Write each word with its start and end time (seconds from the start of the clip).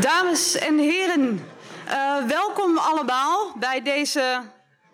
Dames 0.00 0.54
en 0.54 0.78
heren, 0.78 1.48
uh, 1.88 2.24
welkom 2.26 2.78
allemaal 2.78 3.54
bij 3.58 3.82
deze 3.82 4.42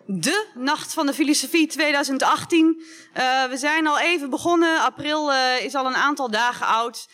de 0.05 0.47
Nacht 0.53 0.93
van 0.93 1.05
de 1.05 1.13
Filosofie 1.13 1.67
2018. 1.67 2.65
Uh, 2.65 3.43
we 3.43 3.57
zijn 3.57 3.87
al 3.87 3.99
even 3.99 4.29
begonnen. 4.29 4.81
April 4.81 5.31
uh, 5.31 5.63
is 5.63 5.75
al 5.75 5.85
een 5.85 5.95
aantal 5.95 6.29
dagen 6.31 6.65
oud. 6.65 7.07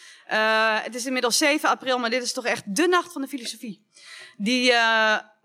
het 0.84 0.96
is 0.96 1.06
inmiddels 1.06 1.38
7 1.38 1.70
april, 1.70 2.00
maar 2.00 2.10
dit 2.10 2.24
is 2.24 2.34
toch 2.34 2.46
echt 2.46 2.64
de 2.76 2.88
Nacht 2.88 3.12
van 3.12 3.22
de 3.22 3.28
Filosofie. 3.28 3.88
Die 4.38 4.74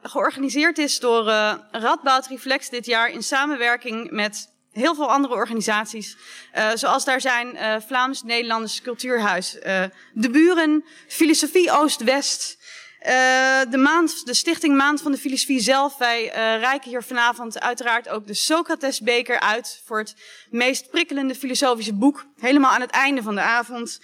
georganiseerd 0.03 0.79
is 0.79 1.01
door 1.01 1.25
Radboud 1.71 2.27
Reflex 2.27 2.69
dit 2.69 2.87
jaar 2.87 3.11
in 3.11 3.23
samenwerking 3.23 4.11
met 4.11 4.50
heel 4.73 4.95
veel 4.95 5.11
andere 5.11 5.35
organisaties. 5.35 6.17
Uh, 6.57 6.71
zoals 6.75 7.05
daar 7.05 7.21
zijn 7.21 7.55
uh, 7.55 7.77
Vlaams-Nederlands 7.87 8.83
Cultuurhuis, 8.83 9.57
uh, 9.57 9.85
De 10.13 10.31
Buren, 10.31 10.85
Filosofie 11.09 11.71
Oost-West, 11.71 12.59
de, 13.01 14.21
de 14.25 14.35
Stichting 14.35 14.77
Maand 14.77 15.01
van 15.03 15.13
de 15.13 15.19
Filosofie 15.19 15.61
zelf. 15.61 15.97
Wij 15.97 16.27
reiken 16.59 16.91
hier 16.91 17.03
vanavond 17.03 17.61
uiteraard 17.61 18.09
ook 18.09 18.27
de 18.27 18.35
Socrates-beker 18.35 19.41
uit 19.41 19.83
voor 19.85 19.99
het 19.99 20.15
meest 20.51 20.91
prikkelende 20.91 21.35
filosofische 21.35 21.95
boek. 21.95 22.27
Helemaal 22.41 22.71
aan 22.71 22.81
het 22.81 22.91
einde 22.91 23.23
van 23.23 23.35
de 23.35 23.41
avond. 23.41 24.01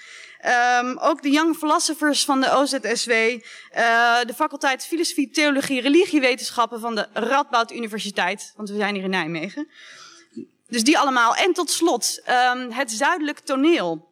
Um, 0.81 0.99
ook 0.99 1.23
de 1.23 1.31
Young 1.31 1.57
Philosophers 1.57 2.25
van 2.25 2.41
de 2.41 2.51
OZSW, 2.57 3.11
de 4.27 4.35
faculteit 4.35 4.87
Filosofie, 4.87 5.31
Theologie, 5.31 5.81
Religiewetenschappen 5.81 6.81
van 6.81 6.95
de 6.95 7.09
Radboud 7.13 7.73
Universiteit, 7.73 8.53
want 8.57 8.71
we 8.71 8.77
zijn 8.77 8.95
hier 8.95 9.05
in 9.05 9.11
Nijmegen. 9.11 9.69
Dus 10.69 10.85
die 10.85 10.99
allemaal. 10.99 11.35
En 11.35 11.53
tot 11.53 11.71
slot, 11.71 12.23
um, 12.55 12.71
het 12.71 12.91
zuidelijk 12.93 13.39
toneel. 13.39 14.09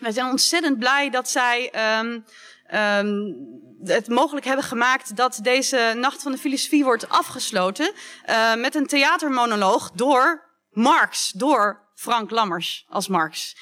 Wij 0.00 0.12
zijn 0.12 0.26
ontzettend 0.26 0.78
blij 0.78 1.10
dat 1.10 1.30
zij 1.30 1.72
um, 1.98 2.24
um, 2.74 3.60
het 3.84 4.08
mogelijk 4.08 4.46
hebben 4.46 4.64
gemaakt 4.64 5.16
dat 5.16 5.38
deze 5.42 5.94
Nacht 5.96 6.22
van 6.22 6.32
de 6.32 6.38
Filosofie 6.38 6.84
wordt 6.84 7.08
afgesloten 7.08 7.92
uh, 8.28 8.54
met 8.54 8.74
een 8.74 8.86
theatermonoloog 8.86 9.90
door 9.90 10.50
Marx, 10.70 11.30
door 11.30 11.90
Frank 11.94 12.30
Lammers 12.30 12.86
als 12.88 13.08
Marx. 13.08 13.56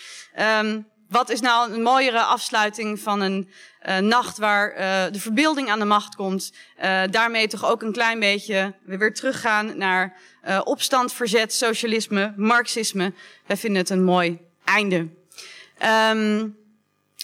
Wat 1.11 1.31
is 1.31 1.41
nou 1.41 1.73
een 1.73 1.83
mooiere 1.83 2.23
afsluiting 2.23 3.01
van 3.01 3.21
een 3.21 3.51
uh, 3.89 3.99
nacht 3.99 4.39
waar 4.39 4.73
uh, 4.73 5.13
de 5.13 5.21
verbeelding 5.21 5.71
aan 5.71 5.79
de 5.79 5.85
macht 5.85 6.15
komt. 6.15 6.53
Uh, 6.83 7.03
daarmee 7.11 7.49
toch 7.49 7.65
ook 7.65 7.83
een 7.83 7.93
klein 7.93 8.21
beetje 8.21 8.75
we 8.85 8.97
weer 8.97 9.15
teruggaan 9.15 9.79
naar 9.79 10.19
opstand, 10.65 11.13
verzet, 11.13 11.53
socialisme, 11.53 12.35
marxisme. 12.37 13.13
Wij 13.47 13.57
vinden 13.57 13.81
het 13.81 13.91
een 13.91 14.05
mooi 14.05 14.39
einde. 14.65 14.97
Um, 14.97 16.57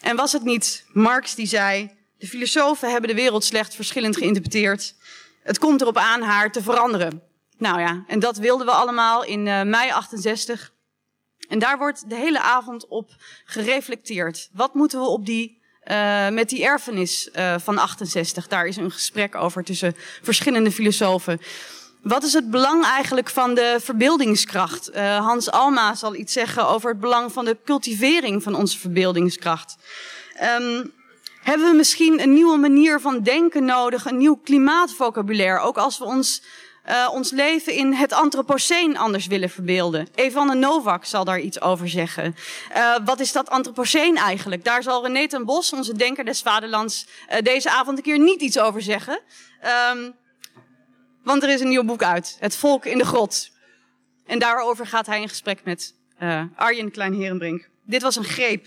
en 0.03 0.17
was 0.17 0.33
het 0.33 0.43
niet 0.43 0.85
Marx 0.93 1.35
die 1.35 1.47
zei, 1.47 1.91
de 2.19 2.27
filosofen 2.27 2.91
hebben 2.91 3.09
de 3.09 3.17
wereld 3.17 3.45
slecht 3.45 3.75
verschillend 3.75 4.17
geïnterpreteerd. 4.17 4.95
Het 5.43 5.59
komt 5.59 5.81
erop 5.81 5.97
aan 5.97 6.23
haar 6.23 6.53
te 6.53 6.63
veranderen. 6.63 7.23
Nou 7.59 7.81
ja, 7.81 8.05
en 8.07 8.19
dat 8.19 8.37
wilden 8.37 8.67
we 8.67 8.73
allemaal 8.73 9.25
in 9.25 9.43
mei 9.43 9.91
68. 9.91 10.73
En 11.49 11.59
daar 11.59 11.79
wordt 11.79 12.09
de 12.09 12.17
hele 12.17 12.41
avond 12.41 12.87
op 12.87 13.11
gereflecteerd. 13.45 14.49
Wat 14.53 14.75
moeten 14.75 15.01
we 15.01 15.07
op 15.07 15.27
die 15.27 15.65
uh, 15.91 16.29
met 16.29 16.49
die 16.49 16.65
erfenis 16.65 17.29
uh, 17.37 17.55
van 17.59 17.79
68. 17.79 18.49
Daar 18.49 18.67
is 18.67 18.77
een 18.77 18.91
gesprek 18.91 19.35
over 19.35 19.65
tussen 19.65 19.97
verschillende 20.23 20.73
filosofen. 20.73 21.41
Wat 22.03 22.23
is 22.23 22.33
het 22.33 22.51
belang 22.51 22.85
eigenlijk 22.85 23.31
van 23.31 23.55
de 23.55 23.77
verbeeldingskracht? 23.81 24.91
Uh, 24.95 25.27
Hans 25.27 25.51
Alma 25.51 25.95
zal 25.95 26.15
iets 26.15 26.33
zeggen 26.33 26.69
over 26.69 26.91
het 26.91 27.01
belang 27.01 27.33
van 27.33 27.45
de 27.45 27.57
cultivering 27.65 28.43
van 28.43 28.55
onze 28.55 28.79
verbeeldingskracht. 28.79 29.77
Um, 30.61 30.93
hebben 31.43 31.71
we 31.71 31.77
misschien 31.77 32.23
een 32.23 32.33
nieuwe 32.33 32.57
manier 32.57 33.01
van 33.01 33.23
denken 33.23 33.65
nodig, 33.65 34.05
een 34.05 34.17
nieuw 34.17 34.37
klimaatvocabulaire, 34.37 35.59
ook 35.61 35.77
als 35.77 35.99
we 35.99 36.05
ons 36.05 36.43
uh, 36.89 37.09
ons 37.13 37.31
leven 37.31 37.73
in 37.73 37.93
het 37.93 38.13
antropoceen 38.13 38.97
anders 38.97 39.27
willen 39.27 39.51
verbeelden. 39.51 40.09
Evanne 40.15 40.55
Novak 40.55 41.05
zal 41.05 41.25
daar 41.25 41.41
iets 41.41 41.61
over 41.61 41.89
zeggen. 41.89 42.37
Uh, 42.77 42.97
wat 43.05 43.21
is 43.21 43.33
dat 43.33 43.51
antropoceen 43.51 44.17
eigenlijk? 44.17 44.65
Daar 44.65 44.83
zal 44.83 45.07
René 45.07 45.29
ten 45.29 45.45
Bos, 45.45 45.73
onze 45.73 45.97
denker 45.97 46.25
des 46.25 46.43
vaderlands, 46.43 47.07
uh, 47.31 47.39
deze 47.41 47.71
avond 47.71 47.97
een 47.97 48.05
keer 48.05 48.19
niet 48.19 48.41
iets 48.41 48.59
over 48.59 48.83
zeggen. 48.83 49.21
Um, 49.93 50.15
want 51.23 51.43
er 51.43 51.49
is 51.49 51.61
een 51.61 51.69
nieuw 51.69 51.85
boek 51.85 52.03
uit, 52.03 52.37
Het 52.41 52.57
Volk 52.57 52.85
in 52.85 52.99
de 52.99 53.05
Grot. 53.05 53.51
En 54.27 54.39
daarover 54.39 54.87
gaat 54.87 55.07
hij 55.07 55.21
in 55.21 55.29
gesprek 55.29 55.65
met 55.65 55.95
Arjen 56.57 56.91
Klein-Herenbrink. 56.91 57.69
Dit 57.83 58.03
was 58.03 58.17
een 58.17 58.25
greep. 58.25 58.67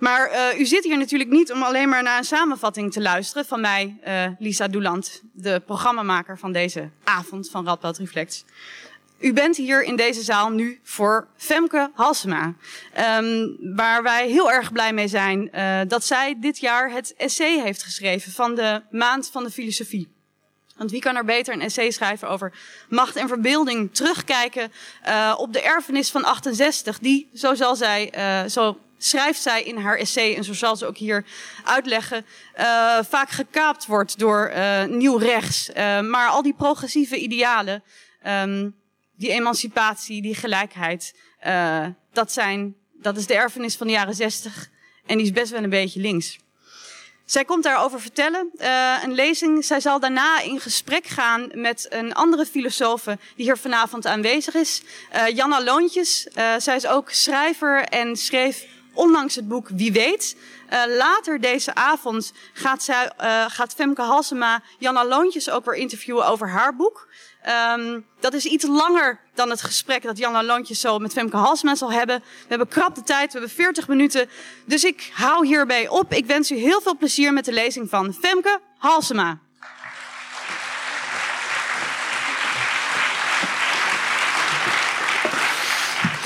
Maar 0.00 0.30
uh, 0.52 0.60
u 0.60 0.66
zit 0.66 0.84
hier 0.84 0.98
natuurlijk 0.98 1.30
niet 1.30 1.52
om 1.52 1.62
alleen 1.62 1.88
maar 1.88 2.02
naar 2.02 2.18
een 2.18 2.24
samenvatting 2.24 2.92
te 2.92 3.00
luisteren 3.00 3.44
van 3.44 3.60
mij, 3.60 3.98
uh, 4.06 4.26
Lisa 4.38 4.68
Doeland, 4.68 5.22
de 5.32 5.62
programmamaker 5.66 6.38
van 6.38 6.52
deze 6.52 6.90
avond 7.04 7.50
van 7.50 7.66
Radboud 7.66 7.98
Reflex. 7.98 8.44
U 9.18 9.32
bent 9.32 9.56
hier 9.56 9.82
in 9.82 9.96
deze 9.96 10.22
zaal 10.22 10.50
nu 10.50 10.80
voor 10.82 11.28
Femke 11.36 11.90
Halsema, 11.94 12.54
um, 13.18 13.56
waar 13.74 14.02
wij 14.02 14.28
heel 14.28 14.52
erg 14.52 14.72
blij 14.72 14.92
mee 14.92 15.08
zijn 15.08 15.50
uh, 15.54 15.80
dat 15.88 16.04
zij 16.04 16.36
dit 16.38 16.58
jaar 16.58 16.90
het 16.90 17.14
essay 17.16 17.60
heeft 17.60 17.82
geschreven 17.82 18.32
van 18.32 18.54
de 18.54 18.82
Maand 18.90 19.30
van 19.32 19.44
de 19.44 19.50
Filosofie. 19.50 20.08
Want 20.76 20.90
wie 20.90 21.00
kan 21.00 21.16
er 21.16 21.24
beter 21.24 21.54
een 21.54 21.60
essay 21.60 21.90
schrijven 21.90 22.28
over 22.28 22.52
macht 22.88 23.16
en 23.16 23.28
verbeelding, 23.28 23.94
terugkijken 23.94 24.72
uh, 25.06 25.34
op 25.38 25.52
de 25.52 25.62
erfenis 25.62 26.10
van 26.10 26.24
68, 26.24 26.98
die, 26.98 27.30
zo 27.34 27.54
zal 27.54 27.76
zij, 27.76 28.12
uh, 28.16 28.50
zo 28.50 28.78
schrijft 29.02 29.42
zij 29.42 29.62
in 29.62 29.76
haar 29.76 29.96
essay, 29.96 30.34
en 30.36 30.44
zo 30.44 30.52
zal 30.52 30.76
ze 30.76 30.86
ook 30.86 30.96
hier 30.96 31.24
uitleggen, 31.64 32.26
uh, 32.58 32.64
vaak 33.08 33.30
gekaapt 33.30 33.86
wordt 33.86 34.18
door 34.18 34.52
uh, 34.54 34.84
nieuw 34.84 35.16
rechts. 35.16 35.68
Uh, 35.68 36.00
maar 36.00 36.28
al 36.28 36.42
die 36.42 36.54
progressieve 36.54 37.16
idealen, 37.16 37.82
um, 38.26 38.76
die 39.16 39.30
emancipatie, 39.30 40.22
die 40.22 40.34
gelijkheid, 40.34 41.14
dat, 42.12 42.32
zijn, 42.32 42.74
dat 42.92 43.16
is 43.16 43.26
de 43.26 43.34
erfenis 43.34 43.76
van 43.76 43.86
de 43.86 43.92
jaren 43.92 44.14
zestig 44.14 44.68
en 45.06 45.16
die 45.16 45.26
is 45.26 45.32
best 45.32 45.50
wel 45.50 45.62
een 45.62 45.70
beetje 45.70 46.00
links. 46.00 46.38
Zij 47.24 47.44
komt 47.44 47.62
daarover 47.62 48.00
vertellen, 48.00 48.50
een 49.02 49.12
lezing. 49.12 49.64
Zij 49.64 49.80
zal 49.80 50.00
daarna 50.00 50.40
in 50.40 50.60
gesprek 50.60 51.06
gaan 51.06 51.50
met 51.54 51.86
een 51.88 52.14
andere 52.14 52.46
filosoof 52.46 53.04
die 53.04 53.16
hier 53.36 53.56
vanavond 53.56 54.06
aanwezig 54.06 54.54
is. 54.54 54.82
Janna 55.34 55.62
Loontjes. 55.62 56.26
Zij 56.58 56.76
is 56.76 56.86
ook 56.86 57.10
schrijver 57.10 57.84
en 57.84 58.16
schreef 58.16 58.66
ondanks 58.94 59.34
het 59.34 59.48
boek 59.48 59.68
Wie 59.68 59.92
weet. 59.92 60.36
Uh, 60.72 60.82
later 60.96 61.40
deze 61.40 61.74
avond 61.74 62.32
gaat, 62.52 62.82
zij, 62.82 63.12
uh, 63.20 63.44
gaat 63.48 63.74
Femke 63.74 64.02
Halsema 64.02 64.62
Janna 64.78 65.04
Loontjes 65.04 65.50
ook 65.50 65.64
weer 65.64 65.74
interviewen 65.74 66.26
over 66.26 66.48
haar 66.48 66.76
boek. 66.76 67.08
Um, 67.76 68.06
dat 68.20 68.34
is 68.34 68.44
iets 68.44 68.66
langer 68.66 69.20
dan 69.34 69.50
het 69.50 69.62
gesprek 69.62 70.02
dat 70.02 70.18
Janna 70.18 70.42
Loontjes 70.42 70.80
zo 70.80 70.98
met 70.98 71.12
Femke 71.12 71.36
Halsema 71.36 71.74
zal 71.74 71.92
hebben. 71.92 72.18
We 72.18 72.46
hebben 72.48 72.68
krap 72.68 72.94
de 72.94 73.02
tijd, 73.02 73.32
we 73.32 73.38
hebben 73.38 73.56
40 73.56 73.88
minuten. 73.88 74.28
Dus 74.64 74.84
ik 74.84 75.10
hou 75.14 75.46
hierbij 75.46 75.88
op. 75.88 76.12
Ik 76.12 76.26
wens 76.26 76.50
u 76.50 76.56
heel 76.56 76.80
veel 76.80 76.96
plezier 76.96 77.32
met 77.32 77.44
de 77.44 77.52
lezing 77.52 77.88
van 77.88 78.14
Femke 78.14 78.60
Halsema. 78.78 79.40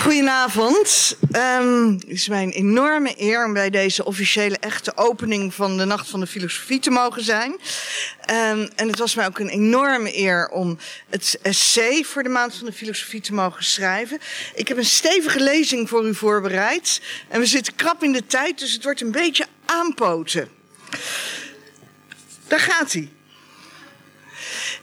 Goedenavond. 0.04 1.16
Um, 1.32 1.92
het 1.92 2.04
is 2.08 2.28
mijn 2.28 2.50
enorme 2.50 3.14
eer 3.16 3.44
om 3.44 3.52
bij 3.52 3.70
deze 3.70 4.04
officiële 4.04 4.56
echte 4.58 4.96
opening 4.96 5.54
van 5.54 5.76
de 5.76 5.84
Nacht 5.84 6.08
van 6.08 6.20
de 6.20 6.26
Filosofie 6.26 6.78
te 6.78 6.90
mogen 6.90 7.22
zijn. 7.22 7.50
Um, 7.50 8.70
en 8.76 8.88
het 8.88 8.98
was 8.98 9.14
mij 9.14 9.26
ook 9.26 9.38
een 9.38 9.48
enorme 9.48 10.16
eer 10.16 10.48
om 10.48 10.78
het 11.10 11.38
essay 11.42 12.04
voor 12.04 12.22
de 12.22 12.28
Maand 12.28 12.54
van 12.54 12.66
de 12.66 12.72
Filosofie 12.72 13.20
te 13.20 13.32
mogen 13.32 13.64
schrijven. 13.64 14.18
Ik 14.54 14.68
heb 14.68 14.76
een 14.76 14.84
stevige 14.84 15.40
lezing 15.40 15.88
voor 15.88 16.06
u 16.06 16.14
voorbereid. 16.14 17.00
En 17.28 17.40
we 17.40 17.46
zitten 17.46 17.74
krap 17.74 18.02
in 18.02 18.12
de 18.12 18.26
tijd, 18.26 18.58
dus 18.58 18.72
het 18.72 18.84
wordt 18.84 19.00
een 19.00 19.12
beetje 19.12 19.46
aanpoten. 19.64 20.48
Daar 22.46 22.60
gaat 22.60 22.92
hij. 22.92 23.08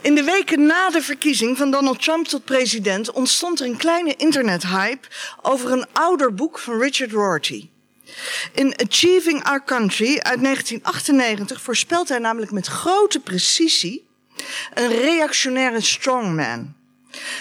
In 0.02 0.16
de 0.16 0.24
weken 0.24 0.66
na 0.66 0.90
de 0.90 1.02
verkiezing 1.02 1.58
van 1.58 1.72
Donald 1.72 2.02
Trump 2.02 2.28
tot 2.28 2.46
president 2.46 3.12
ontstond 3.12 3.60
er 3.60 3.66
een 3.66 3.78
kleine 3.78 4.16
internethype 4.16 5.08
over 5.42 5.72
een 5.72 5.86
ouder 5.92 6.34
boek 6.34 6.60
van 6.60 6.80
Richard 6.80 7.12
Rorty. 7.12 7.70
In 8.54 8.74
Achieving 8.88 9.44
Our 9.44 9.64
Country 9.64 10.18
uit 10.20 10.44
1998 10.44 11.62
voorspelt 11.62 12.10
hij 12.10 12.20
namelijk 12.20 12.52
met 12.52 12.68
grote 12.68 13.20
precisie 13.20 14.08
een 14.74 14.88
reactionaire 14.88 15.82
strongman. 15.82 16.76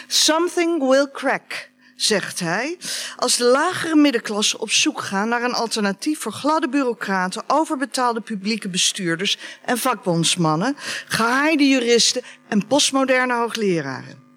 Something 0.07 0.89
will 0.89 1.09
crack 1.13 1.70
zegt 2.03 2.41
hij, 2.41 2.77
als 3.17 3.37
de 3.37 3.45
lagere 3.45 3.97
middenklasse 3.97 4.59
op 4.59 4.71
zoek 4.71 5.01
gaan 5.01 5.29
naar 5.29 5.43
een 5.43 5.53
alternatief 5.53 6.21
voor 6.21 6.33
gladde 6.33 6.69
bureaucraten, 6.69 7.43
overbetaalde 7.47 8.21
publieke 8.21 8.69
bestuurders 8.69 9.39
en 9.65 9.79
vakbondsmannen, 9.79 10.77
gehaaide 11.07 11.69
juristen 11.69 12.23
en 12.49 12.67
postmoderne 12.67 13.35
hoogleraren. 13.35 14.29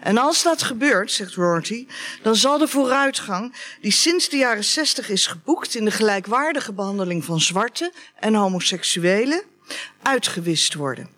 En 0.00 0.18
als 0.18 0.42
dat 0.42 0.62
gebeurt, 0.62 1.12
zegt 1.12 1.34
Rorty, 1.34 1.86
dan 2.22 2.36
zal 2.36 2.58
de 2.58 2.68
vooruitgang 2.68 3.54
die 3.80 3.92
sinds 3.92 4.28
de 4.28 4.36
jaren 4.36 4.64
zestig 4.64 5.08
is 5.08 5.26
geboekt 5.26 5.74
in 5.74 5.84
de 5.84 5.90
gelijkwaardige 5.90 6.72
behandeling 6.72 7.24
van 7.24 7.40
zwarte 7.40 7.92
en 8.20 8.34
homoseksuelen, 8.34 9.42
uitgewist 10.02 10.74
worden. 10.74 11.08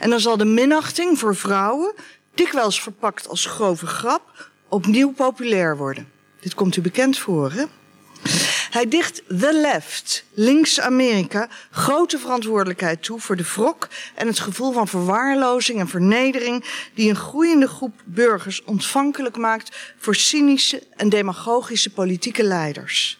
En 0.00 0.10
dan 0.10 0.20
zal 0.20 0.36
de 0.36 0.44
minachting 0.44 1.18
voor 1.18 1.36
vrouwen, 1.36 1.94
dikwijls 2.34 2.82
verpakt 2.82 3.28
als 3.28 3.46
grove 3.46 3.86
grap, 3.86 4.50
opnieuw 4.70 5.12
populair 5.12 5.76
worden. 5.76 6.08
Dit 6.40 6.54
komt 6.54 6.76
u 6.76 6.80
bekend 6.80 7.18
voor, 7.18 7.52
hè? 7.52 7.64
Hij 8.70 8.88
dicht 8.88 9.22
The 9.26 9.52
Left, 9.52 10.24
links 10.34 10.80
Amerika, 10.80 11.48
grote 11.70 12.18
verantwoordelijkheid 12.18 13.02
toe 13.02 13.20
voor 13.20 13.36
de 13.36 13.44
wrok 13.54 13.88
en 14.14 14.26
het 14.26 14.38
gevoel 14.40 14.72
van 14.72 14.88
verwaarlozing 14.88 15.78
en 15.78 15.88
vernedering 15.88 16.64
die 16.94 17.10
een 17.10 17.16
groeiende 17.16 17.68
groep 17.68 18.02
burgers 18.04 18.64
ontvankelijk 18.64 19.36
maakt 19.36 19.76
voor 19.98 20.14
cynische 20.14 20.82
en 20.96 21.08
demagogische 21.08 21.90
politieke 21.90 22.42
leiders. 22.42 23.18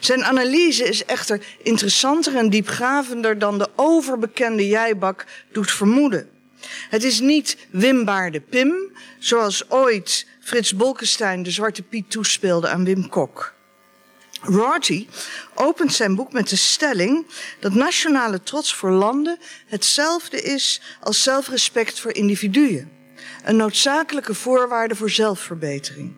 Zijn 0.00 0.24
analyse 0.24 0.84
is 0.84 1.04
echter 1.04 1.42
interessanter 1.62 2.36
en 2.36 2.50
diepgravender 2.50 3.38
dan 3.38 3.58
de 3.58 3.68
overbekende 3.74 4.68
jijbak 4.68 5.26
doet 5.52 5.70
vermoeden. 5.70 6.28
Het 6.88 7.04
is 7.04 7.20
niet 7.20 7.56
Wim 7.70 8.04
Baarde 8.04 8.40
Pim, 8.40 8.92
zoals 9.18 9.70
ooit 9.70 10.26
Frits 10.50 10.76
Bolkestein 10.76 11.42
de 11.42 11.50
Zwarte 11.50 11.82
Piet 11.82 12.10
toespeelde 12.10 12.68
aan 12.68 12.84
Wim 12.84 13.08
Kok. 13.08 13.54
Rorty 14.40 15.06
opent 15.54 15.92
zijn 15.92 16.14
boek 16.14 16.32
met 16.32 16.48
de 16.48 16.56
stelling 16.56 17.26
dat 17.60 17.74
nationale 17.74 18.42
trots 18.42 18.74
voor 18.74 18.90
landen 18.90 19.38
hetzelfde 19.66 20.42
is 20.42 20.80
als 21.00 21.22
zelfrespect 21.22 22.00
voor 22.00 22.14
individuen. 22.14 22.90
Een 23.44 23.56
noodzakelijke 23.56 24.34
voorwaarde 24.34 24.94
voor 24.94 25.10
zelfverbetering. 25.10 26.12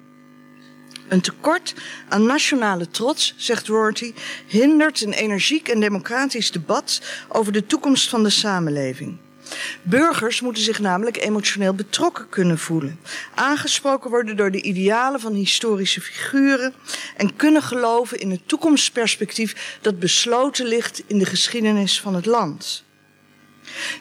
Een 1.08 1.20
tekort 1.20 1.74
aan 2.08 2.26
nationale 2.26 2.88
trots, 2.88 3.34
zegt 3.36 3.66
Rorty, 3.66 4.14
hindert 4.46 5.00
een 5.00 5.12
energiek 5.12 5.68
en 5.68 5.80
democratisch 5.80 6.50
debat 6.50 7.00
over 7.28 7.52
de 7.52 7.66
toekomst 7.66 8.08
van 8.08 8.22
de 8.22 8.30
samenleving. 8.30 9.18
Burgers 9.82 10.40
moeten 10.40 10.62
zich 10.62 10.78
namelijk 10.78 11.16
emotioneel 11.16 11.74
betrokken 11.74 12.28
kunnen 12.28 12.58
voelen, 12.58 13.00
aangesproken 13.34 14.10
worden 14.10 14.36
door 14.36 14.50
de 14.50 14.62
idealen 14.62 15.20
van 15.20 15.32
historische 15.32 16.00
figuren 16.00 16.74
en 17.16 17.36
kunnen 17.36 17.62
geloven 17.62 18.18
in 18.18 18.30
het 18.30 18.48
toekomstperspectief 18.48 19.78
dat 19.80 19.98
besloten 19.98 20.66
ligt 20.66 21.02
in 21.06 21.18
de 21.18 21.26
geschiedenis 21.26 22.00
van 22.00 22.14
het 22.14 22.26
land. 22.26 22.84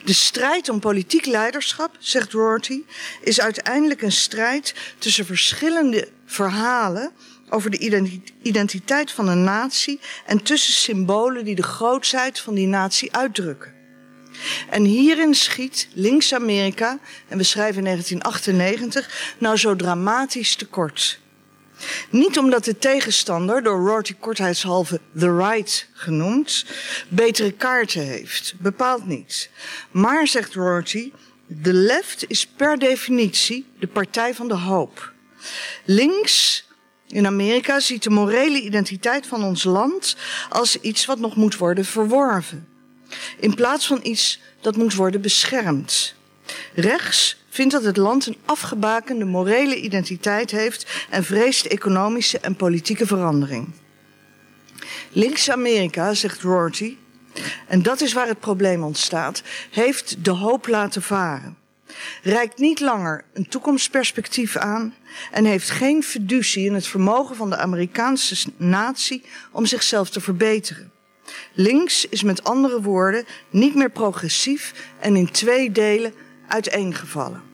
De 0.04 0.12
strijd 0.12 0.68
om 0.68 0.80
politiek 0.80 1.26
leiderschap, 1.26 1.96
zegt 1.98 2.32
Rorty, 2.32 2.82
is 3.20 3.40
uiteindelijk 3.40 4.02
een 4.02 4.12
strijd 4.12 4.74
tussen 4.98 5.26
verschillende 5.26 6.08
verhalen 6.26 7.12
over 7.48 7.70
de 7.70 8.20
identiteit 8.42 9.10
van 9.10 9.28
een 9.28 9.44
natie 9.44 10.00
en 10.26 10.42
tussen 10.42 10.72
symbolen 10.72 11.44
die 11.44 11.54
de 11.54 11.62
grootsheid 11.62 12.40
van 12.40 12.54
die 12.54 12.66
natie 12.66 13.12
uitdrukken. 13.12 13.81
En 14.70 14.84
hierin 14.84 15.34
schiet 15.34 15.88
links-Amerika, 15.92 16.98
en 17.28 17.38
we 17.38 17.44
schrijven 17.44 17.84
1998, 17.84 19.34
nou 19.38 19.56
zo 19.56 19.76
dramatisch 19.76 20.56
tekort. 20.56 21.20
Niet 22.10 22.38
omdat 22.38 22.64
de 22.64 22.78
tegenstander, 22.78 23.62
door 23.62 23.88
Rorty 23.88 24.14
kortheidshalve 24.20 25.00
the 25.18 25.36
right 25.36 25.88
genoemd, 25.92 26.64
betere 27.08 27.52
kaarten 27.52 28.02
heeft. 28.02 28.54
Bepaald 28.58 29.06
niet. 29.06 29.50
Maar, 29.90 30.26
zegt 30.26 30.54
Rorty, 30.54 31.12
de 31.46 31.72
left 31.72 32.24
is 32.28 32.46
per 32.46 32.78
definitie 32.78 33.66
de 33.78 33.86
partij 33.86 34.34
van 34.34 34.48
de 34.48 34.56
hoop. 34.56 35.12
Links 35.84 36.66
in 37.06 37.26
Amerika 37.26 37.80
ziet 37.80 38.02
de 38.02 38.10
morele 38.10 38.60
identiteit 38.60 39.26
van 39.26 39.42
ons 39.42 39.64
land 39.64 40.16
als 40.48 40.80
iets 40.80 41.04
wat 41.04 41.18
nog 41.18 41.36
moet 41.36 41.56
worden 41.56 41.84
verworven. 41.84 42.71
In 43.38 43.54
plaats 43.54 43.86
van 43.86 44.00
iets 44.02 44.40
dat 44.60 44.76
moet 44.76 44.94
worden 44.94 45.20
beschermd. 45.20 46.14
Rechts 46.74 47.36
vindt 47.48 47.72
dat 47.72 47.84
het 47.84 47.96
land 47.96 48.26
een 48.26 48.36
afgebakende 48.44 49.24
morele 49.24 49.80
identiteit 49.80 50.50
heeft 50.50 50.86
en 51.10 51.24
vreest 51.24 51.66
economische 51.66 52.38
en 52.38 52.56
politieke 52.56 53.06
verandering. 53.06 53.68
Links-Amerika, 55.10 56.14
zegt 56.14 56.42
Rorty, 56.42 56.96
en 57.66 57.82
dat 57.82 58.00
is 58.00 58.12
waar 58.12 58.28
het 58.28 58.40
probleem 58.40 58.82
ontstaat, 58.82 59.42
heeft 59.70 60.24
de 60.24 60.30
hoop 60.30 60.66
laten 60.66 61.02
varen. 61.02 61.56
Reikt 62.22 62.58
niet 62.58 62.80
langer 62.80 63.24
een 63.32 63.48
toekomstperspectief 63.48 64.56
aan 64.56 64.94
en 65.30 65.44
heeft 65.44 65.70
geen 65.70 66.02
fiducie 66.02 66.66
in 66.66 66.74
het 66.74 66.86
vermogen 66.86 67.36
van 67.36 67.50
de 67.50 67.56
Amerikaanse 67.56 68.50
natie 68.56 69.24
om 69.50 69.66
zichzelf 69.66 70.10
te 70.10 70.20
verbeteren. 70.20 70.91
Links 71.52 72.08
is 72.08 72.22
met 72.22 72.44
andere 72.44 72.82
woorden 72.82 73.24
niet 73.50 73.74
meer 73.74 73.90
progressief 73.90 74.74
en 74.98 75.16
in 75.16 75.30
twee 75.30 75.72
delen 75.72 76.14
uiteengevallen. 76.48 77.50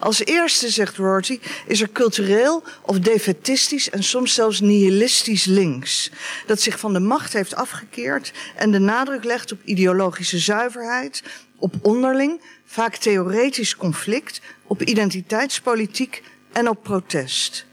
Als 0.00 0.24
eerste, 0.24 0.70
zegt 0.70 0.96
Rorty, 0.96 1.40
is 1.66 1.80
er 1.80 1.92
cultureel 1.92 2.62
of 2.82 2.98
defetistisch 2.98 3.90
en 3.90 4.02
soms 4.02 4.34
zelfs 4.34 4.60
nihilistisch 4.60 5.44
links. 5.44 6.10
Dat 6.46 6.60
zich 6.60 6.78
van 6.78 6.92
de 6.92 7.00
macht 7.00 7.32
heeft 7.32 7.54
afgekeerd 7.54 8.32
en 8.56 8.70
de 8.70 8.78
nadruk 8.78 9.24
legt 9.24 9.52
op 9.52 9.58
ideologische 9.64 10.38
zuiverheid, 10.38 11.22
op 11.58 11.74
onderling, 11.82 12.40
vaak 12.64 12.96
theoretisch 12.96 13.76
conflict, 13.76 14.40
op 14.66 14.82
identiteitspolitiek 14.82 16.22
en 16.52 16.68
op 16.68 16.82
protest. 16.82 17.66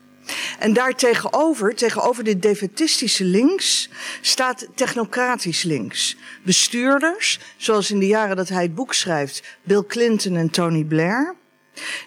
En 0.60 0.74
daartegenover, 0.74 1.76
tegenover 1.76 2.24
dit 2.24 2.42
defetistische 2.42 3.24
links, 3.24 3.90
staat 4.22 4.68
technocratisch 4.76 5.64
links. 5.64 6.16
Bestuurders, 6.44 7.40
zoals 7.58 7.92
in 7.92 8.00
de 8.00 8.08
jaren 8.08 8.36
dat 8.36 8.50
hij 8.50 8.62
het 8.62 8.76
boek 8.76 8.94
schrijft, 8.94 9.44
Bill 9.64 9.84
Clinton 9.88 10.36
en 10.36 10.50
Tony 10.50 10.84
Blair, 10.84 11.36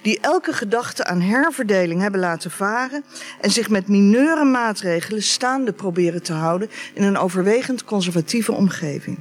die 0.03 0.21
elke 0.21 0.53
gedachte 0.53 1.05
aan 1.05 1.21
herverdeling 1.21 2.01
hebben 2.01 2.21
laten 2.21 2.51
varen 2.51 3.05
en 3.41 3.51
zich 3.51 3.69
met 3.69 3.89
mineure 3.89 4.45
maatregelen 4.45 5.23
staande 5.23 5.73
proberen 5.73 6.23
te 6.23 6.33
houden 6.33 6.71
in 6.95 7.03
een 7.03 7.19
overwegend 7.19 7.85
conservatieve 7.85 8.53
omgeving. 8.53 9.19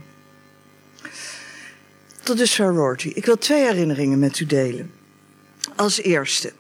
Tot 2.24 2.38
dusver 2.38 2.74
Rorty. 2.74 3.12
Ik 3.16 3.26
wil 3.26 3.38
twee 3.38 3.64
herinneringen 3.66 4.20
met 4.20 4.40
u 4.40 4.46
delen. 4.46 4.92
Als 5.76 6.02
eerste. 6.02 6.54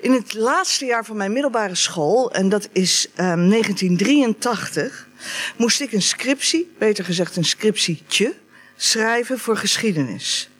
In 0.00 0.12
het 0.12 0.34
laatste 0.34 0.84
jaar 0.84 1.04
van 1.04 1.16
mijn 1.16 1.32
middelbare 1.32 1.74
school, 1.74 2.32
en 2.32 2.48
dat 2.48 2.68
is 2.72 3.06
um, 3.10 3.50
1983, 3.50 5.08
moest 5.56 5.80
ik 5.80 5.92
een 5.92 6.02
scriptie, 6.02 6.72
beter 6.78 7.04
gezegd 7.04 7.36
een 7.36 7.44
scriptietje, 7.44 8.34
schrijven 8.76 9.38
voor 9.38 9.56
geschiedenis. 9.56 10.50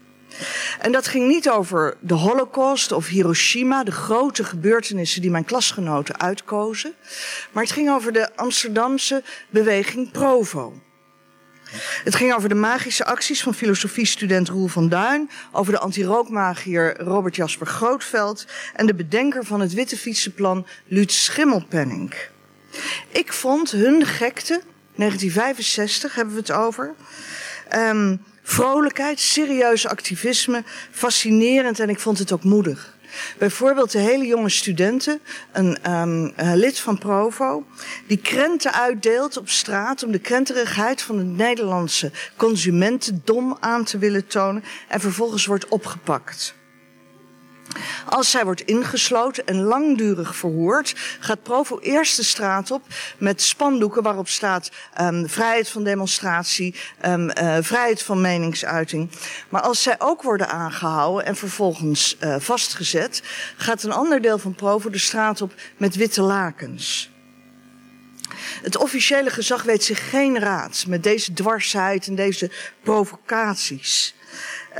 En 0.78 0.92
dat 0.92 1.06
ging 1.06 1.28
niet 1.28 1.50
over 1.50 1.96
de 2.00 2.14
Holocaust 2.14 2.92
of 2.92 3.06
Hiroshima, 3.06 3.84
de 3.84 3.92
grote 3.92 4.44
gebeurtenissen 4.44 5.20
die 5.20 5.30
mijn 5.30 5.44
klasgenoten 5.44 6.20
uitkozen, 6.20 6.94
maar 7.52 7.62
het 7.62 7.72
ging 7.72 7.90
over 7.90 8.12
de 8.12 8.36
Amsterdamse 8.36 9.22
beweging 9.50 10.10
Provo. 10.10 10.80
Het 12.04 12.14
ging 12.14 12.34
over 12.34 12.48
de 12.48 12.54
magische 12.54 13.04
acties 13.04 13.42
van 13.42 13.54
filosofiestudent 13.54 14.48
Roel 14.48 14.66
van 14.66 14.88
Duin, 14.88 15.30
over 15.52 15.72
de 15.72 15.78
anti-rookmagier 15.78 16.96
Robert 17.00 17.36
Jasper 17.36 17.66
Grootveld 17.66 18.46
en 18.74 18.86
de 18.86 18.94
bedenker 18.94 19.44
van 19.44 19.60
het 19.60 19.72
witte 19.72 19.96
fietsenplan 19.96 20.66
Luut 20.86 21.12
Schimmelpenning. 21.12 22.14
Ik 23.08 23.32
vond 23.32 23.70
hun 23.70 24.06
gekte, 24.06 24.60
1965 24.94 26.14
hebben 26.14 26.34
we 26.34 26.40
het 26.40 26.52
over, 26.52 26.94
um, 27.74 28.22
vrolijkheid, 28.42 29.20
serieus 29.20 29.86
activisme, 29.86 30.64
fascinerend 30.90 31.80
en 31.80 31.88
ik 31.88 31.98
vond 31.98 32.18
het 32.18 32.32
ook 32.32 32.44
moedig. 32.44 32.91
Bijvoorbeeld 33.38 33.92
de 33.92 33.98
hele 33.98 34.26
jonge 34.26 34.48
studenten, 34.48 35.20
een 35.52 35.92
um, 35.92 36.32
lid 36.36 36.78
van 36.78 36.98
Provo, 36.98 37.66
die 38.06 38.18
krenten 38.18 38.72
uitdeelt 38.72 39.36
op 39.36 39.48
straat 39.48 40.02
om 40.02 40.12
de 40.12 40.18
krenterigheid 40.18 41.02
van 41.02 41.18
het 41.18 41.36
Nederlandse 41.36 42.10
consumentendom 42.36 43.56
aan 43.60 43.84
te 43.84 43.98
willen 43.98 44.26
tonen 44.26 44.64
en 44.88 45.00
vervolgens 45.00 45.46
wordt 45.46 45.68
opgepakt. 45.68 46.54
Als 48.08 48.30
zij 48.30 48.44
wordt 48.44 48.60
ingesloten 48.60 49.46
en 49.46 49.62
langdurig 49.62 50.36
verhoord, 50.36 50.94
gaat 51.20 51.42
Provo 51.42 51.78
eerst 51.78 52.16
de 52.16 52.22
straat 52.22 52.70
op 52.70 52.82
met 53.18 53.42
spandoeken 53.42 54.02
waarop 54.02 54.28
staat 54.28 54.70
um, 55.00 55.28
vrijheid 55.28 55.68
van 55.68 55.84
demonstratie, 55.84 56.74
um, 57.06 57.30
uh, 57.30 57.56
vrijheid 57.60 58.02
van 58.02 58.20
meningsuiting. 58.20 59.10
Maar 59.48 59.62
als 59.62 59.82
zij 59.82 59.94
ook 59.98 60.22
worden 60.22 60.48
aangehouden 60.48 61.26
en 61.26 61.36
vervolgens 61.36 62.16
uh, 62.20 62.36
vastgezet, 62.38 63.22
gaat 63.56 63.82
een 63.82 63.92
ander 63.92 64.20
deel 64.22 64.38
van 64.38 64.54
Provo 64.54 64.90
de 64.90 64.98
straat 64.98 65.40
op 65.40 65.54
met 65.76 65.96
witte 65.96 66.22
lakens. 66.22 67.10
Het 68.62 68.76
officiële 68.76 69.30
gezag 69.30 69.62
weet 69.62 69.84
zich 69.84 70.10
geen 70.10 70.38
raad 70.38 70.84
met 70.88 71.02
deze 71.02 71.32
dwarsheid 71.32 72.06
en 72.06 72.14
deze 72.14 72.50
provocaties. 72.82 74.14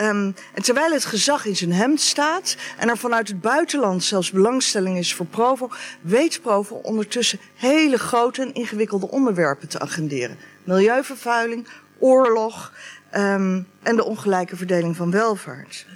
Um, 0.01 0.35
en 0.55 0.63
terwijl 0.63 0.93
het 0.93 1.05
gezag 1.05 1.45
in 1.45 1.57
zijn 1.57 1.73
hemd 1.73 2.01
staat 2.01 2.57
en 2.79 2.89
er 2.89 2.99
vanuit 2.99 3.29
het 3.29 3.41
buitenland 3.41 4.05
zelfs 4.05 4.31
belangstelling 4.31 4.99
is 4.99 5.15
voor 5.15 5.27
Provo, 5.27 5.71
weet 6.01 6.41
Provo 6.43 6.75
ondertussen 6.75 7.41
hele 7.55 7.99
grote 7.99 8.43
en 8.43 8.55
ingewikkelde 8.55 9.11
onderwerpen 9.11 9.69
te 9.69 9.79
agenderen. 9.79 10.39
Milieuvervuiling, 10.65 11.67
oorlog, 11.99 12.73
um, 13.15 13.67
en 13.83 13.97
de 13.97 14.05
ongelijke 14.05 14.57
verdeling 14.57 14.97
van 14.97 15.11
welvaart. 15.11 15.87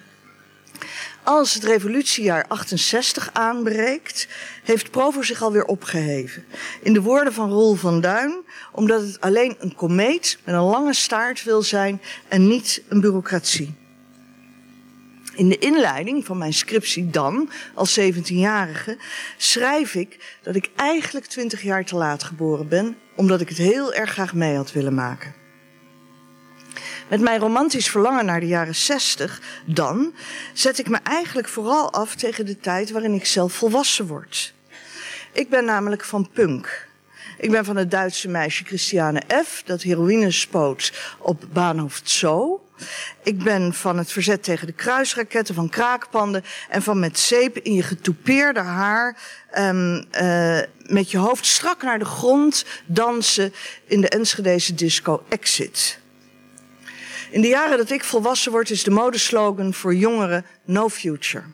Als 1.23 1.55
het 1.55 1.65
revolutiejaar 1.65 2.45
68 2.49 3.31
aanbreekt, 3.33 4.29
heeft 4.65 4.91
Provo 4.91 5.23
zich 5.23 5.43
alweer 5.43 5.65
opgeheven. 5.65 6.45
In 6.83 6.93
de 6.93 7.03
woorden 7.03 7.33
van 7.33 7.51
Roel 7.51 7.75
van 7.75 8.01
Duin, 8.01 8.45
omdat 8.73 9.01
het 9.01 9.21
alleen 9.21 9.57
een 9.59 9.75
komeet 9.75 10.39
met 10.45 10.55
een 10.55 10.61
lange 10.61 10.95
staart 10.95 11.43
wil 11.43 11.63
zijn 11.63 12.01
en 12.29 12.49
niet 12.49 12.83
een 12.89 13.01
bureaucratie. 13.01 13.75
In 15.37 15.49
de 15.49 15.59
inleiding 15.59 16.25
van 16.25 16.39
mijn 16.39 16.53
scriptie 16.53 17.11
dan, 17.11 17.51
als 17.75 18.01
17-jarige, 18.01 18.97
schrijf 19.37 19.95
ik 19.95 20.39
dat 20.43 20.55
ik 20.55 20.71
eigenlijk 20.77 21.27
20 21.27 21.63
jaar 21.63 21.85
te 21.85 21.97
laat 21.97 22.23
geboren 22.23 22.69
ben, 22.69 22.97
omdat 23.17 23.41
ik 23.41 23.49
het 23.49 23.59
heel 23.59 23.95
erg 23.95 24.11
graag 24.11 24.35
mee 24.35 24.57
had 24.57 24.73
willen 24.73 24.95
maken. 24.95 25.35
Met 27.09 27.21
mijn 27.21 27.41
romantisch 27.41 27.91
verlangen 27.91 28.25
naar 28.25 28.41
de 28.41 28.47
jaren 28.47 28.75
60 28.75 29.41
dan 29.67 30.15
zet 30.53 30.79
ik 30.79 30.89
me 30.89 30.99
eigenlijk 31.03 31.49
vooral 31.49 31.93
af 31.93 32.15
tegen 32.15 32.47
de 32.47 32.59
tijd 32.59 32.91
waarin 32.91 33.15
ik 33.15 33.27
zelf 33.27 33.53
volwassen 33.53 34.07
word. 34.07 34.55
Ik 35.33 35.49
ben 35.49 35.65
namelijk 35.65 36.05
van 36.05 36.29
punk. 36.33 36.89
Ik 37.39 37.51
ben 37.51 37.65
van 37.65 37.77
het 37.77 37.91
Duitse 37.91 38.29
meisje 38.29 38.65
Christiane 38.65 39.23
F. 39.45 39.63
dat 39.65 39.83
heroïne 39.83 40.31
spoot 40.31 41.15
op 41.19 41.45
Bahnhof 41.53 42.01
Zoo. 42.05 42.66
Ik 43.23 43.43
ben 43.43 43.75
van 43.75 43.99
het 43.99 44.13
verzet 44.13 44.43
tegen 44.43 44.67
de 44.67 44.73
kruisraketten, 44.73 45.55
van 45.55 45.69
kraakpanden 45.69 46.45
en 46.69 46.83
van 46.83 46.99
met 46.99 47.19
zeep 47.19 47.59
in 47.59 47.75
je 47.75 47.83
getoupeerde 47.83 48.61
haar 48.61 49.17
um, 49.59 50.05
uh, 50.13 50.61
met 50.87 51.11
je 51.11 51.19
hoofd 51.19 51.47
strak 51.47 51.83
naar 51.83 51.99
de 51.99 52.05
grond 52.05 52.65
dansen 52.87 53.53
in 53.87 54.01
de 54.01 54.09
Enschedese 54.09 54.75
disco 54.75 55.25
Exit. 55.29 55.99
In 57.31 57.41
de 57.41 57.49
jaren 57.49 57.77
dat 57.77 57.91
ik 57.91 58.05
volwassen 58.05 58.53
word 58.53 58.71
is 58.71 58.83
de 58.83 58.91
modeslogan 58.91 59.75
voor 59.75 59.95
jongeren 59.95 60.47
No 60.65 60.89
Future. 60.89 61.45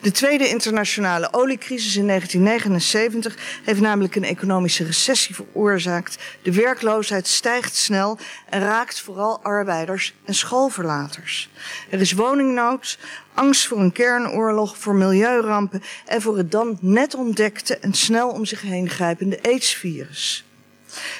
De 0.00 0.10
tweede 0.10 0.48
internationale 0.48 1.32
oliecrisis 1.32 1.96
in 1.96 2.06
1979 2.06 3.36
heeft 3.64 3.80
namelijk 3.80 4.16
een 4.16 4.24
economische 4.24 4.84
recessie 4.84 5.34
veroorzaakt. 5.34 6.18
De 6.42 6.52
werkloosheid 6.52 7.26
stijgt 7.26 7.76
snel 7.76 8.18
en 8.50 8.60
raakt 8.60 9.00
vooral 9.00 9.40
arbeiders 9.42 10.14
en 10.24 10.34
schoolverlaters. 10.34 11.50
Er 11.90 12.00
is 12.00 12.12
woningnood, 12.12 12.98
angst 13.34 13.66
voor 13.66 13.80
een 13.80 13.92
kernoorlog, 13.92 14.78
voor 14.78 14.94
milieurampen 14.94 15.82
en 16.06 16.22
voor 16.22 16.36
het 16.36 16.50
dan 16.50 16.78
net 16.80 17.14
ontdekte 17.14 17.78
en 17.78 17.92
snel 17.92 18.28
om 18.28 18.44
zich 18.44 18.60
heen 18.60 18.88
grijpende 18.88 19.38
AIDS-virus. 19.42 20.44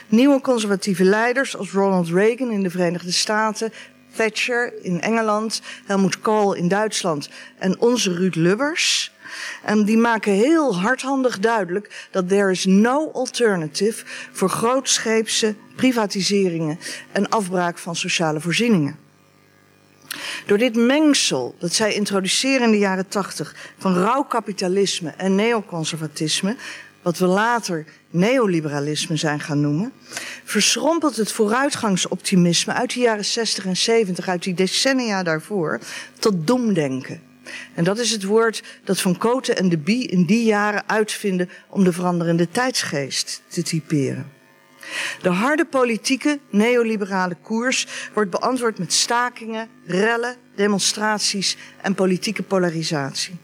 Nieuwe 0.09 0.41
conservatieve 0.41 1.05
leiders 1.05 1.57
als 1.57 1.71
Ronald 1.71 2.09
Reagan 2.09 2.51
in 2.51 2.63
de 2.63 2.71
Verenigde 2.71 3.13
Staten, 3.13 3.73
Thatcher 4.17 4.73
in 4.83 5.01
Engeland, 5.01 5.61
Helmut 5.87 6.21
Kohl 6.21 6.53
in 6.53 6.69
Duitsland 6.69 7.29
en 7.59 7.81
onze 7.81 8.15
Ruud 8.15 8.35
Lubbers. 8.35 9.13
En 9.63 9.85
die 9.85 9.99
maken 9.99 10.33
heel 10.33 10.79
hardhandig 10.79 11.39
duidelijk 11.39 12.09
dat 12.11 12.29
there 12.29 12.51
is 12.51 12.65
no 12.65 13.11
alternative 13.13 14.05
voor 14.33 14.49
grootscheepse 14.49 15.55
privatiseringen 15.77 16.79
en 17.13 17.29
afbraak 17.29 17.79
van 17.79 17.97
sociale 17.97 18.41
voorzieningen. 18.41 18.99
Door 20.47 20.59
dit 20.59 20.77
mengsel 20.77 21.55
dat 21.59 21.73
zij 21.73 21.95
introduceren 21.95 22.67
in 22.67 22.71
de 22.71 22.79
jaren 22.79 23.09
tachtig 23.09 23.55
van 23.79 23.95
rauw 23.95 24.23
kapitalisme 24.23 25.11
en 25.17 25.35
neoconservatisme, 25.35 26.57
wat 27.05 27.19
we 27.19 27.27
later 27.27 27.85
neoliberalisme 28.11 29.17
zijn 29.17 29.41
gaan 29.41 29.61
noemen, 29.61 29.93
verschrompelt 30.45 31.17
het 31.17 31.33
vooruitgangsoptimisme 31.33 32.73
uit 32.73 32.95
de 32.95 33.01
jaren 33.01 33.25
60 33.25 33.67
en 33.67 33.77
70, 33.77 34.29
uit 34.29 34.43
die 34.43 34.55
decennia 34.55 35.23
daarvoor, 35.23 35.81
tot 36.19 36.47
doemdenken. 36.47 37.23
En 37.75 37.85
dat 37.85 37.99
is 37.99 38.11
het 38.11 38.25
woord 38.25 38.63
dat 38.85 39.01
Van 39.01 39.19
Koten 39.19 39.57
en 39.57 39.69
de 39.69 39.79
Bie 39.79 40.09
in 40.09 40.25
die 40.25 40.45
jaren 40.45 40.89
uitvinden 40.89 41.51
om 41.69 41.85
de 41.85 41.93
veranderende 41.93 42.49
tijdsgeest 42.49 43.43
te 43.49 43.63
typeren. 43.63 44.33
De 45.23 45.29
harde 45.29 45.65
politieke 45.65 46.39
neoliberale 46.51 47.37
koers 47.43 47.87
wordt 48.15 48.31
beantwoord 48.31 48.79
met 48.79 48.93
stakingen, 48.93 49.69
rellen, 49.87 50.37
demonstraties 50.55 51.57
en 51.81 51.95
politieke 51.95 52.43
polarisatie. 52.43 53.35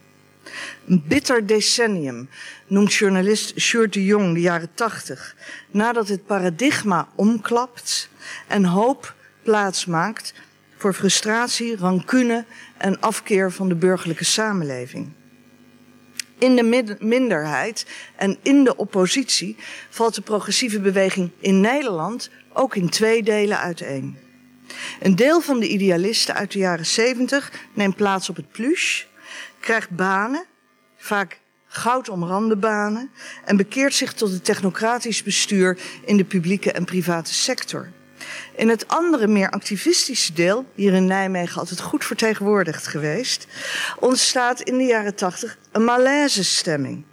Een 0.87 1.03
bitter 1.07 1.45
decennium, 1.45 2.29
noemt 2.71 2.93
journalist 2.93 3.59
Sjoerd 3.59 3.93
de 3.93 4.05
Jong 4.05 4.33
de 4.33 4.41
jaren 4.41 4.73
tachtig. 4.73 5.35
Nadat 5.71 6.07
het 6.07 6.25
paradigma 6.25 7.07
omklapt 7.15 8.09
en 8.47 8.65
hoop 8.65 9.15
plaatsmaakt 9.43 10.33
voor 10.77 10.93
frustratie, 10.93 11.75
rancune 11.75 12.45
en 12.77 12.99
afkeer 12.99 13.51
van 13.51 13.69
de 13.69 13.75
burgerlijke 13.75 14.23
samenleving. 14.23 15.09
In 16.37 16.55
de 16.55 16.97
minderheid 16.99 17.85
en 18.15 18.37
in 18.41 18.63
de 18.63 18.75
oppositie 18.75 19.57
valt 19.89 20.15
de 20.15 20.21
progressieve 20.21 20.79
beweging 20.79 21.31
in 21.39 21.61
Nederland 21.61 22.29
ook 22.53 22.75
in 22.75 22.89
twee 22.89 23.23
delen 23.23 23.59
uiteen. 23.59 24.17
Een 24.99 25.15
deel 25.15 25.41
van 25.41 25.59
de 25.59 25.67
idealisten 25.67 26.35
uit 26.35 26.51
de 26.51 26.59
jaren 26.59 26.85
70 26.85 27.51
neemt 27.73 27.95
plaats 27.95 28.29
op 28.29 28.35
het 28.35 28.51
pluche 28.51 29.05
krijgt 29.59 29.89
banen, 29.89 30.45
vaak 30.97 31.40
goudomrande 31.73 32.55
banen, 32.55 33.11
en 33.45 33.57
bekeert 33.57 33.93
zich 33.93 34.13
tot 34.13 34.31
het 34.31 34.45
technocratisch 34.45 35.23
bestuur 35.23 35.77
in 36.05 36.17
de 36.17 36.25
publieke 36.25 36.71
en 36.71 36.85
private 36.85 37.33
sector. 37.33 37.89
In 38.55 38.69
het 38.69 38.87
andere, 38.87 39.27
meer 39.27 39.49
activistische 39.49 40.33
deel, 40.33 40.65
hier 40.75 40.93
in 40.93 41.05
Nijmegen 41.05 41.59
altijd 41.59 41.79
goed 41.79 42.05
vertegenwoordigd 42.05 42.87
geweest, 42.87 43.47
ontstaat 43.99 44.61
in 44.61 44.77
de 44.77 44.83
jaren 44.83 45.15
tachtig 45.15 45.57
een 45.71 45.83
malaise-stemming. 45.83 47.03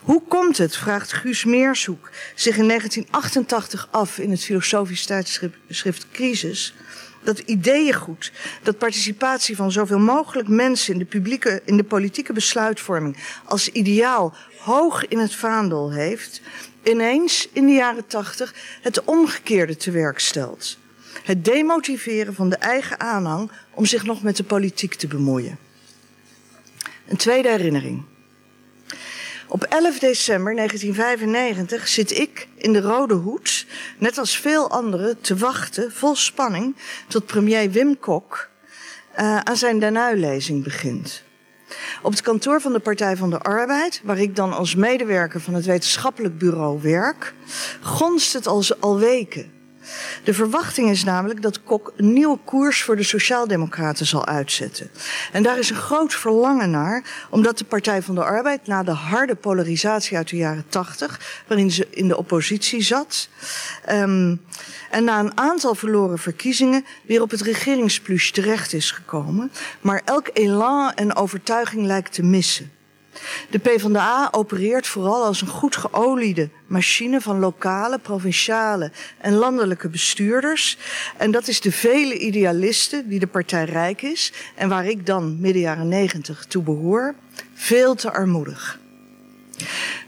Hoe 0.00 0.22
komt 0.28 0.58
het, 0.58 0.76
vraagt 0.76 1.12
Guus 1.12 1.44
Meershoek 1.44 2.10
zich 2.34 2.56
in 2.56 2.68
1988 2.68 3.88
af 3.90 4.18
in 4.18 4.30
het 4.30 4.44
filosofisch 4.44 5.06
tijdschrift 5.06 6.06
Crisis, 6.12 6.74
dat 7.24 7.38
ideeëngoed, 7.38 8.32
dat 8.62 8.78
participatie 8.78 9.56
van 9.56 9.72
zoveel 9.72 9.98
mogelijk 9.98 10.48
mensen 10.48 10.92
in 10.92 10.98
de, 10.98 11.04
publieke, 11.04 11.62
in 11.64 11.76
de 11.76 11.84
politieke 11.84 12.32
besluitvorming 12.32 13.16
als 13.44 13.68
ideaal 13.68 14.34
hoog 14.58 15.08
in 15.08 15.18
het 15.18 15.34
vaandel 15.34 15.92
heeft, 15.92 16.40
ineens 16.82 17.48
in 17.52 17.66
de 17.66 17.72
jaren 17.72 18.06
tachtig 18.06 18.54
het 18.82 19.04
omgekeerde 19.04 19.76
te 19.76 19.90
werk 19.90 20.18
stelt. 20.18 20.78
Het 21.22 21.44
demotiveren 21.44 22.34
van 22.34 22.48
de 22.48 22.56
eigen 22.56 23.00
aanhang 23.00 23.50
om 23.70 23.86
zich 23.86 24.04
nog 24.04 24.22
met 24.22 24.36
de 24.36 24.44
politiek 24.44 24.94
te 24.94 25.06
bemoeien. 25.06 25.58
Een 27.06 27.16
tweede 27.16 27.48
herinnering. 27.48 28.04
Op 29.54 29.62
11 29.62 29.98
december 29.98 30.54
1995 30.54 31.88
zit 31.88 32.18
ik 32.18 32.48
in 32.56 32.72
de 32.72 32.80
Rode 32.80 33.14
Hoed, 33.14 33.66
net 33.98 34.18
als 34.18 34.38
veel 34.38 34.70
anderen, 34.70 35.20
te 35.20 35.36
wachten, 35.36 35.92
vol 35.92 36.16
spanning, 36.16 36.76
tot 37.08 37.26
premier 37.26 37.70
Wim 37.70 37.98
Kok 37.98 38.48
uh, 39.18 39.38
aan 39.38 39.56
zijn 39.56 39.78
Danuilezing 39.78 40.64
begint. 40.64 41.22
Op 42.02 42.10
het 42.10 42.20
kantoor 42.20 42.60
van 42.60 42.72
de 42.72 42.78
Partij 42.78 43.16
van 43.16 43.30
de 43.30 43.38
Arbeid, 43.38 44.00
waar 44.04 44.18
ik 44.18 44.36
dan 44.36 44.52
als 44.52 44.74
medewerker 44.74 45.40
van 45.40 45.54
het 45.54 45.64
wetenschappelijk 45.64 46.38
bureau 46.38 46.82
werk, 46.82 47.34
gonst 47.80 48.32
het 48.32 48.46
al, 48.46 48.62
al 48.80 48.98
weken. 48.98 49.52
De 50.24 50.34
verwachting 50.34 50.90
is 50.90 51.04
namelijk 51.04 51.42
dat 51.42 51.62
Kok 51.62 51.92
een 51.96 52.12
nieuwe 52.12 52.38
koers 52.44 52.82
voor 52.82 52.96
de 52.96 53.02
Sociaaldemocraten 53.02 54.06
zal 54.06 54.26
uitzetten. 54.26 54.90
En 55.32 55.42
daar 55.42 55.58
is 55.58 55.70
een 55.70 55.76
groot 55.76 56.14
verlangen 56.14 56.70
naar, 56.70 57.26
omdat 57.30 57.58
de 57.58 57.64
Partij 57.64 58.02
van 58.02 58.14
de 58.14 58.24
Arbeid 58.24 58.66
na 58.66 58.82
de 58.82 58.90
harde 58.90 59.34
polarisatie 59.34 60.16
uit 60.16 60.28
de 60.28 60.36
jaren 60.36 60.64
tachtig, 60.68 61.42
waarin 61.46 61.70
ze 61.70 61.86
in 61.90 62.08
de 62.08 62.16
oppositie 62.16 62.82
zat, 62.82 63.28
um, 63.90 64.40
en 64.90 65.04
na 65.04 65.18
een 65.18 65.38
aantal 65.38 65.74
verloren 65.74 66.18
verkiezingen 66.18 66.84
weer 67.02 67.22
op 67.22 67.30
het 67.30 67.40
regeringspluche 67.40 68.32
terecht 68.32 68.72
is 68.72 68.90
gekomen, 68.90 69.52
maar 69.80 70.02
elk 70.04 70.30
elan 70.32 70.92
en 70.94 71.16
overtuiging 71.16 71.86
lijkt 71.86 72.12
te 72.12 72.22
missen. 72.22 72.72
De 73.50 73.58
PvdA 73.58 74.28
opereert 74.30 74.86
vooral 74.86 75.24
als 75.24 75.40
een 75.40 75.48
goed 75.48 75.76
geoliede 75.76 76.48
machine 76.66 77.20
van 77.20 77.38
lokale, 77.38 77.98
provinciale 77.98 78.92
en 79.18 79.34
landelijke 79.34 79.88
bestuurders. 79.88 80.78
En 81.16 81.30
dat 81.30 81.48
is 81.48 81.60
de 81.60 81.72
vele 81.72 82.18
idealisten 82.18 83.08
die 83.08 83.18
de 83.18 83.26
partij 83.26 83.64
rijk 83.64 84.02
is 84.02 84.32
en 84.54 84.68
waar 84.68 84.86
ik 84.86 85.06
dan 85.06 85.40
midden 85.40 85.62
jaren 85.62 85.88
negentig 85.88 86.44
toe 86.44 86.62
behoor, 86.62 87.14
veel 87.54 87.94
te 87.94 88.12
armoedig. 88.12 88.78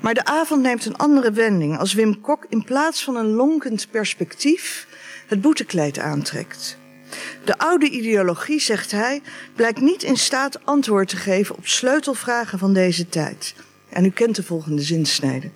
Maar 0.00 0.14
de 0.14 0.24
avond 0.24 0.62
neemt 0.62 0.84
een 0.84 0.96
andere 0.96 1.32
wending 1.32 1.78
als 1.78 1.94
Wim 1.94 2.20
Kok 2.20 2.46
in 2.48 2.64
plaats 2.64 3.04
van 3.04 3.16
een 3.16 3.30
lonkend 3.32 3.90
perspectief 3.90 4.86
het 5.26 5.40
boetekleed 5.40 5.98
aantrekt. 5.98 6.78
De 7.44 7.58
oude 7.58 7.90
ideologie, 7.90 8.60
zegt 8.60 8.90
hij, 8.90 9.22
blijkt 9.54 9.80
niet 9.80 10.02
in 10.02 10.16
staat 10.16 10.64
antwoord 10.64 11.08
te 11.08 11.16
geven 11.16 11.56
op 11.56 11.66
sleutelvragen 11.66 12.58
van 12.58 12.72
deze 12.72 13.08
tijd. 13.08 13.54
En 13.88 14.04
u 14.04 14.10
kent 14.10 14.36
de 14.36 14.42
volgende 14.42 14.82
zinsnede. 14.82 15.50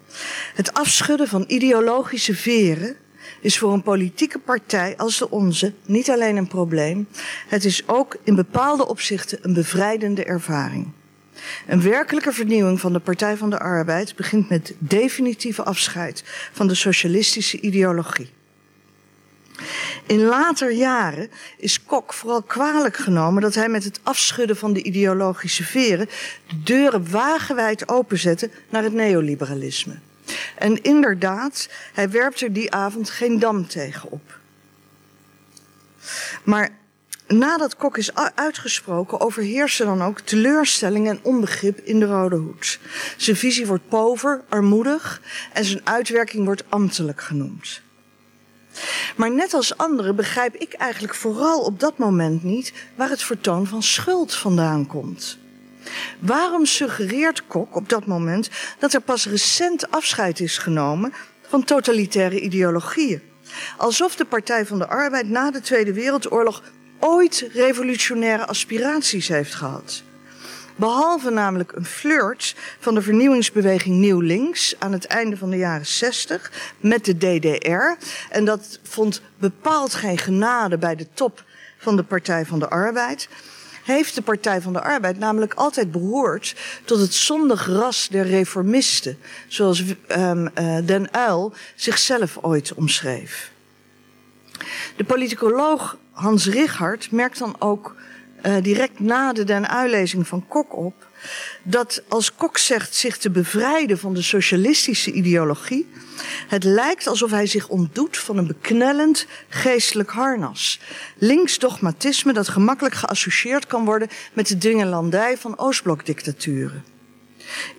Het 0.55 0.75
afschudden 0.75 1.29
van 1.29 1.45
ideologische 1.47 2.35
veren 2.35 2.97
is 3.41 3.59
voor 3.59 3.73
een 3.73 3.83
politieke 3.83 4.39
partij 4.39 4.97
als 4.97 5.19
de 5.19 5.31
onze 5.31 5.73
niet 5.87 6.11
alleen 6.11 6.37
een 6.37 6.49
probleem, 6.49 7.09
het 7.49 7.65
is 7.65 7.89
ook 7.89 8.17
in 8.25 8.35
bepaalde 8.35 8.87
opzichten 8.87 9.39
een 9.43 9.55
bevrijdende 9.55 10.25
ervaring. 10.25 10.89
Een 11.67 11.83
werkelijke 11.83 12.33
vernieuwing 12.33 12.81
van 12.81 12.93
de 12.93 12.99
Partij 12.99 13.37
van 13.37 13.51
de 13.51 13.59
Arbeid 13.59 14.17
begint 14.17 14.49
met 14.49 14.75
definitieve 14.79 15.63
afscheid 15.63 16.25
van 16.53 16.69
de 16.69 16.75
socialistische 16.75 17.61
ideologie. 17.61 18.31
In 20.11 20.23
later 20.23 20.73
jaren 20.73 21.31
is 21.57 21.85
Kok 21.85 22.13
vooral 22.13 22.43
kwalijk 22.43 22.97
genomen 22.97 23.43
dat 23.43 23.55
hij 23.55 23.69
met 23.69 23.85
het 23.85 24.01
afschudden 24.03 24.57
van 24.57 24.73
de 24.73 24.83
ideologische 24.83 25.65
veren 25.65 26.09
de 26.47 26.63
deuren 26.63 27.11
wagenwijd 27.11 27.89
openzette 27.89 28.51
naar 28.69 28.83
het 28.83 28.93
neoliberalisme. 28.93 29.99
En 30.57 30.83
inderdaad, 30.83 31.69
hij 31.93 32.11
werpt 32.11 32.41
er 32.41 32.53
die 32.53 32.73
avond 32.73 33.11
geen 33.11 33.39
dam 33.39 33.69
tegen 33.69 34.11
op. 34.11 34.39
Maar 36.43 36.71
nadat 37.27 37.77
Kok 37.77 37.97
is 37.97 38.15
uitgesproken, 38.35 39.21
overheersen 39.21 39.87
dan 39.87 40.03
ook 40.03 40.21
teleurstelling 40.21 41.09
en 41.09 41.21
onbegrip 41.23 41.79
in 41.79 42.01
de 42.01 42.07
Rode 42.07 42.37
Hoed. 42.37 42.79
Zijn 43.17 43.37
visie 43.37 43.67
wordt 43.67 43.89
pover, 43.89 44.43
armoedig 44.49 45.21
en 45.53 45.65
zijn 45.65 45.87
uitwerking 45.87 46.45
wordt 46.45 46.65
ambtelijk 46.69 47.21
genoemd. 47.21 47.83
Maar 49.17 49.31
net 49.31 49.55
als 49.55 49.77
anderen 49.77 50.17
begrijp 50.17 50.55
ik 50.55 50.73
eigenlijk 50.73 51.15
vooral 51.15 51.61
op 51.61 51.81
dat 51.81 51.99
moment 51.99 52.43
niet 52.43 52.73
waar 52.95 53.09
het 53.09 53.23
vertoon 53.23 53.67
van 53.67 53.83
schuld 53.83 54.35
vandaan 54.35 54.87
komt. 54.87 55.39
Waarom 56.19 56.67
suggereert 56.67 57.47
Kok 57.47 57.77
op 57.77 57.89
dat 57.89 58.07
moment 58.07 58.51
dat 58.79 58.93
er 58.93 59.01
pas 59.01 59.27
recent 59.27 59.91
afscheid 59.91 60.41
is 60.41 60.59
genomen 60.59 61.13
van 61.49 61.65
totalitaire 61.65 62.41
ideologieën? 62.41 63.23
Alsof 63.77 64.17
de 64.17 64.25
Partij 64.25 64.67
van 64.67 64.79
de 64.79 64.87
Arbeid 64.87 65.29
na 65.29 65.51
de 65.51 65.61
Tweede 65.61 65.93
Wereldoorlog 65.93 66.63
ooit 66.99 67.49
revolutionaire 67.53 68.47
aspiraties 68.47 69.29
heeft 69.29 69.55
gehad. 69.55 70.03
Behalve 70.81 71.31
namelijk 71.31 71.73
een 71.73 71.85
flirt 71.85 72.55
van 72.79 72.95
de 72.95 73.03
vernieuwingsbeweging 73.03 73.97
Nieuw 73.97 74.21
Links 74.21 74.75
aan 74.79 74.93
het 74.93 75.07
einde 75.07 75.37
van 75.37 75.51
de 75.51 75.57
jaren 75.57 75.87
60 75.87 76.53
met 76.79 77.05
de 77.05 77.17
DDR. 77.17 78.07
En 78.31 78.45
dat 78.45 78.79
vond 78.83 79.23
bepaald 79.39 79.95
geen 79.95 80.19
genade 80.19 80.79
bij 80.79 80.97
de 80.97 81.07
top 81.15 81.45
van 81.79 81.97
de 81.97 82.03
Partij 82.03 82.47
van 82.47 82.59
de 82.59 82.69
Arbeid. 82.69 83.29
Heeft 83.85 84.15
de 84.15 84.23
Partij 84.23 84.61
van 84.61 84.73
de 84.73 84.81
Arbeid 84.81 85.19
namelijk 85.19 85.55
altijd 85.55 85.93
behoord 85.93 86.57
tot 86.85 87.01
het 87.01 87.15
zondig 87.15 87.67
ras 87.67 88.09
der 88.09 88.27
reformisten, 88.27 89.19
zoals 89.49 89.85
um, 90.09 90.49
uh, 90.59 90.79
Den 90.85 91.09
Uyl 91.17 91.53
zichzelf 91.75 92.39
ooit 92.41 92.75
omschreef. 92.75 93.51
De 94.97 95.05
politicoloog 95.05 95.97
Hans 96.11 96.47
Richard 96.47 97.11
merkt 97.11 97.39
dan 97.39 97.57
ook 97.59 97.95
uh, 98.43 98.57
direct 98.63 99.01
na 99.01 99.33
de 99.33 99.45
den 99.45 99.69
uitlezing 99.69 100.29
van 100.29 100.49
Kok 100.49 100.77
op 100.77 101.09
dat 101.63 102.03
als 102.09 102.35
Kok 102.35 102.59
zegt 102.59 102.95
zich 102.95 103.19
te 103.19 103.31
bevrijden 103.31 103.99
van 103.99 104.15
de 104.15 104.23
socialistische 104.23 105.13
ideologie, 105.13 105.89
het 106.49 106.65
lijkt 106.65 107.07
alsof 107.07 107.31
hij 107.31 107.47
zich 107.47 107.69
ontdoet 107.69 108.17
van 108.17 108.37
een 108.37 108.47
beknellend 108.47 109.27
geestelijk 109.49 110.11
harnas. 110.11 110.81
Links 111.19 111.59
dogmatisme 111.59 112.33
dat 112.33 112.49
gemakkelijk 112.49 112.95
geassocieerd 112.95 113.67
kan 113.67 113.85
worden 113.85 114.09
met 114.33 114.49
de 114.49 114.59
dwingelandij 114.59 115.37
van 115.37 115.59
Oostblokdictaturen. 115.59 116.85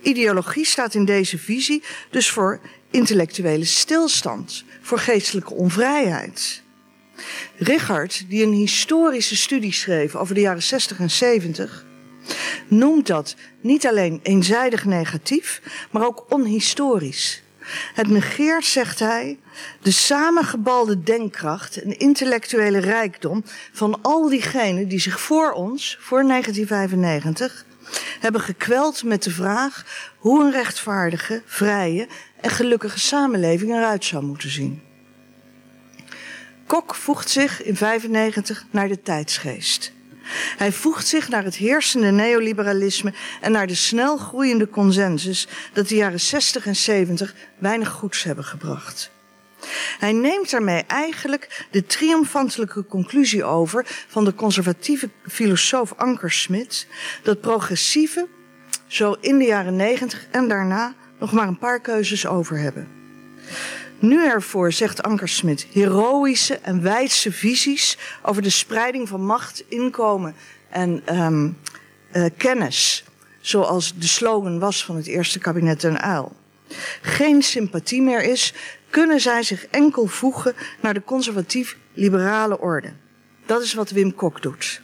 Ideologie 0.02 0.64
staat 0.64 0.94
in 0.94 1.04
deze 1.04 1.38
visie 1.38 1.82
dus 2.10 2.30
voor 2.30 2.60
intellectuele 2.90 3.64
stilstand, 3.64 4.64
voor 4.80 4.98
geestelijke 4.98 5.54
onvrijheid. 5.54 6.61
Richard, 7.56 8.24
die 8.28 8.42
een 8.42 8.52
historische 8.52 9.36
studie 9.36 9.72
schreef 9.72 10.14
over 10.14 10.34
de 10.34 10.40
jaren 10.40 10.62
60 10.62 10.98
en 10.98 11.10
70, 11.10 11.84
noemt 12.68 13.06
dat 13.06 13.34
niet 13.60 13.86
alleen 13.86 14.20
eenzijdig 14.22 14.84
negatief, 14.84 15.62
maar 15.90 16.06
ook 16.06 16.26
onhistorisch. 16.28 17.42
Het 17.94 18.08
negeert, 18.08 18.64
zegt 18.64 18.98
hij, 18.98 19.38
de 19.82 19.90
samengebalde 19.90 21.02
denkkracht 21.02 21.82
en 21.82 21.98
intellectuele 21.98 22.78
rijkdom 22.78 23.44
van 23.72 24.02
al 24.02 24.28
diegenen 24.28 24.88
die 24.88 25.00
zich 25.00 25.20
voor 25.20 25.52
ons, 25.52 25.96
voor 26.00 26.22
1995, 26.26 27.64
hebben 28.20 28.40
gekweld 28.40 29.04
met 29.04 29.22
de 29.22 29.30
vraag 29.30 29.84
hoe 30.18 30.44
een 30.44 30.52
rechtvaardige, 30.52 31.42
vrije 31.46 32.08
en 32.40 32.50
gelukkige 32.50 32.98
samenleving 32.98 33.70
eruit 33.70 34.04
zou 34.04 34.24
moeten 34.24 34.50
zien. 34.50 34.91
Kok 36.72 36.94
voegt 36.94 37.30
zich 37.30 37.62
in 37.62 37.76
95 37.76 38.64
naar 38.70 38.88
de 38.88 39.02
tijdsgeest. 39.02 39.92
Hij 40.56 40.72
voegt 40.72 41.06
zich 41.06 41.28
naar 41.28 41.44
het 41.44 41.56
heersende 41.56 42.10
neoliberalisme 42.10 43.12
en 43.40 43.52
naar 43.52 43.66
de 43.66 43.74
snel 43.74 44.16
groeiende 44.16 44.68
consensus 44.68 45.48
dat 45.72 45.88
de 45.88 45.94
jaren 45.94 46.20
60 46.20 46.66
en 46.66 46.76
70 46.76 47.34
weinig 47.58 47.88
goeds 47.88 48.22
hebben 48.22 48.44
gebracht. 48.44 49.10
Hij 49.98 50.12
neemt 50.12 50.50
daarmee 50.50 50.84
eigenlijk 50.86 51.66
de 51.70 51.86
triomfantelijke 51.86 52.86
conclusie 52.86 53.44
over 53.44 53.86
van 54.08 54.24
de 54.24 54.34
conservatieve 54.34 55.08
filosoof 55.28 55.92
Anker 55.96 56.32
Smit 56.32 56.86
dat 57.22 57.40
progressieve 57.40 58.26
zo 58.86 59.16
in 59.20 59.38
de 59.38 59.44
jaren 59.44 59.76
90 59.76 60.26
en 60.30 60.48
daarna 60.48 60.94
nog 61.18 61.32
maar 61.32 61.48
een 61.48 61.58
paar 61.58 61.80
keuzes 61.80 62.26
over 62.26 62.58
hebben. 62.58 62.88
Nu 64.02 64.26
ervoor, 64.26 64.72
zegt 64.72 65.02
Ankersmit, 65.02 65.66
heroïsche 65.72 66.58
en 66.58 66.82
wijdse 66.82 67.32
visies 67.32 67.98
over 68.22 68.42
de 68.42 68.50
spreiding 68.50 69.08
van 69.08 69.24
macht, 69.24 69.64
inkomen 69.68 70.34
en 70.70 71.18
um, 71.20 71.58
uh, 72.12 72.26
kennis. 72.36 73.04
Zoals 73.40 73.94
de 73.96 74.06
slogan 74.06 74.58
was 74.58 74.84
van 74.84 74.96
het 74.96 75.06
eerste 75.06 75.38
kabinet 75.38 75.80
Den 75.80 76.00
Uil. 76.00 76.36
Geen 77.02 77.42
sympathie 77.42 78.02
meer 78.02 78.22
is, 78.22 78.54
kunnen 78.90 79.20
zij 79.20 79.42
zich 79.42 79.66
enkel 79.66 80.06
voegen 80.06 80.54
naar 80.80 80.94
de 80.94 81.04
conservatief-liberale 81.04 82.60
orde. 82.60 82.92
Dat 83.46 83.62
is 83.62 83.74
wat 83.74 83.90
Wim 83.90 84.14
Kok 84.14 84.42
doet. 84.42 84.80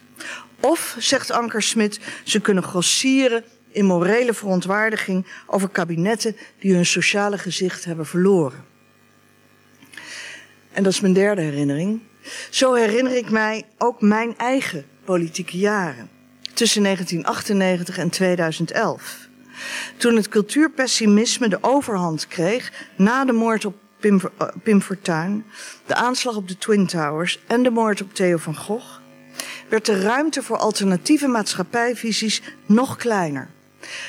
Of, 0.60 0.96
zegt 0.98 1.30
Ankersmit, 1.30 2.00
ze 2.24 2.40
kunnen 2.40 2.62
grossieren 2.62 3.44
in 3.72 3.84
morele 3.84 4.34
verontwaardiging 4.34 5.26
over 5.46 5.68
kabinetten 5.68 6.36
die 6.58 6.74
hun 6.74 6.86
sociale 6.86 7.38
gezicht 7.38 7.84
hebben 7.84 8.06
verloren. 8.06 8.67
En 10.78 10.84
dat 10.84 10.92
is 10.92 11.00
mijn 11.00 11.12
derde 11.12 11.42
herinnering. 11.42 12.00
Zo 12.50 12.74
herinner 12.74 13.16
ik 13.16 13.30
mij 13.30 13.64
ook 13.78 14.00
mijn 14.00 14.36
eigen 14.36 14.84
politieke 15.04 15.58
jaren. 15.58 16.10
Tussen 16.54 16.82
1998 16.82 17.98
en 17.98 18.08
2011. 18.08 19.28
Toen 19.96 20.16
het 20.16 20.28
cultuurpessimisme 20.28 21.48
de 21.48 21.58
overhand 21.60 22.26
kreeg 22.28 22.72
na 22.96 23.24
de 23.24 23.32
moord 23.32 23.64
op 23.64 23.74
Pim, 24.00 24.20
uh, 24.42 24.48
Pim 24.62 24.80
Fortuyn, 24.80 25.44
de 25.86 25.94
aanslag 25.94 26.36
op 26.36 26.48
de 26.48 26.58
Twin 26.58 26.86
Towers 26.86 27.40
en 27.46 27.62
de 27.62 27.70
moord 27.70 28.02
op 28.02 28.14
Theo 28.14 28.36
van 28.36 28.56
Gogh, 28.56 29.00
werd 29.68 29.86
de 29.86 30.00
ruimte 30.00 30.42
voor 30.42 30.56
alternatieve 30.56 31.26
maatschappijvisies 31.26 32.42
nog 32.66 32.96
kleiner. 32.96 33.48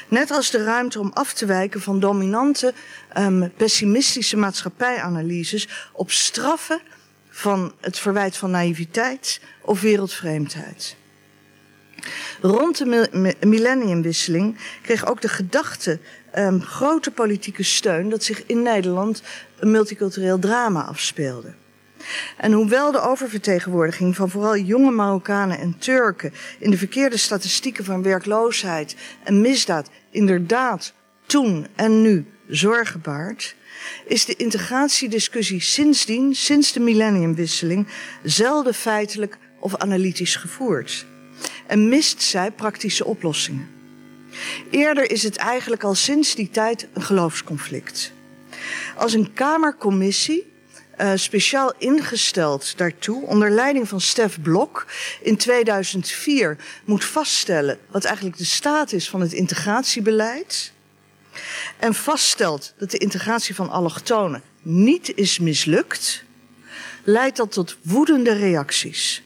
Net 0.08 0.32
als 0.32 0.50
de 0.50 0.64
ruimte 0.64 1.00
om 1.00 1.12
af 1.14 1.34
te 1.34 1.46
wijken 1.46 1.82
van 1.82 2.00
dominante 2.00 2.74
um, 3.18 3.52
pessimistische 3.58 4.38
maatschappijanalyses 4.38 5.68
op 5.94 6.12
straffen 6.12 6.82
van 7.30 7.74
het 7.82 8.00
verwijt 8.00 8.38
van 8.38 8.52
naïviteit 8.52 9.42
of 9.62 9.82
wereldvreemdheid. 9.82 10.96
Rond 12.42 12.78
de 12.78 13.36
millenniumwisseling 13.40 14.58
kreeg 14.82 15.06
ook 15.06 15.22
de 15.22 15.30
gedachte 15.30 16.00
um, 16.38 16.62
grote 16.62 17.12
politieke 17.12 17.64
steun 17.64 18.10
dat 18.10 18.24
zich 18.24 18.46
in 18.46 18.62
Nederland 18.62 19.22
een 19.60 19.72
multicultureel 19.72 20.40
drama 20.40 20.82
afspeelde. 20.82 21.54
En 22.38 22.52
hoewel 22.52 22.92
de 22.92 23.02
oververtegenwoordiging 23.02 24.16
van 24.16 24.30
vooral 24.30 24.58
jonge 24.58 24.92
Marokkanen 24.92 25.60
en 25.60 25.78
Turken 25.78 26.34
in 26.60 26.72
de 26.72 26.78
verkeerde 26.78 27.18
statistieken 27.18 27.86
van 27.86 28.04
werkloosheid 28.04 28.96
en 29.24 29.42
misdaad 29.42 29.90
inderdaad 30.10 30.94
toen 31.26 31.68
en 31.76 32.02
nu 32.02 32.26
zorgen 32.48 33.02
baart, 33.02 33.56
is 34.06 34.26
de 34.26 34.36
integratiediscussie 34.36 35.62
sindsdien, 35.62 36.36
sinds 36.36 36.74
de 36.74 36.80
millenniumwisseling, 36.80 37.88
zelden 38.24 38.74
feitelijk 38.74 39.38
of 39.60 39.76
analytisch 39.76 40.36
gevoerd. 40.36 41.06
En 41.68 41.90
mist 41.90 42.22
zij 42.22 42.52
praktische 42.52 43.06
oplossingen. 43.06 43.70
Eerder 44.70 45.12
is 45.12 45.24
het 45.24 45.36
eigenlijk 45.36 45.84
al 45.84 45.96
sinds 45.96 46.36
die 46.36 46.50
tijd 46.50 46.88
een 46.94 47.02
geloofsconflict. 47.02 48.12
Als 48.96 49.14
een 49.14 49.34
Kamercommissie 49.34 50.49
uh, 51.02 51.12
speciaal 51.16 51.74
ingesteld 51.78 52.78
daartoe, 52.78 53.26
onder 53.26 53.52
leiding 53.52 53.88
van 53.88 54.02
Stef 54.02 54.42
Blok, 54.42 54.86
in 55.22 55.38
2004 55.38 56.58
moet 56.86 57.06
vaststellen 57.06 57.80
wat 57.90 58.04
eigenlijk 58.04 58.38
de 58.38 58.46
staat 58.46 58.92
is 58.92 59.10
van 59.10 59.22
het 59.22 59.34
integratiebeleid. 59.34 60.72
En 61.78 61.94
vaststelt 61.94 62.74
dat 62.78 62.92
de 62.92 62.98
integratie 62.98 63.56
van 63.56 63.70
allochtonen 63.70 64.42
niet 64.62 65.16
is 65.16 65.40
mislukt, 65.40 66.24
leidt 67.04 67.38
dat 67.38 67.52
tot 67.52 67.78
woedende 67.82 68.34
reacties. 68.34 69.24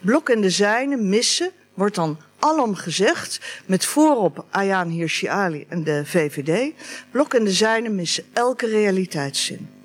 Blok 0.00 0.28
en 0.28 0.40
de 0.40 0.50
zijnen 0.50 1.08
missen, 1.08 1.50
wordt 1.74 1.94
dan 1.94 2.18
alom 2.38 2.74
gezegd, 2.74 3.40
met 3.66 3.84
voorop 3.84 4.46
Ayaan 4.50 4.88
Hirsi 4.88 5.26
Ali 5.26 5.66
en 5.68 5.84
de 5.84 6.02
VVD, 6.04 6.72
Blok 7.10 7.34
en 7.34 7.44
de 7.44 7.52
zijnen 7.52 7.94
missen 7.94 8.24
elke 8.32 8.66
realiteitszin. 8.66 9.77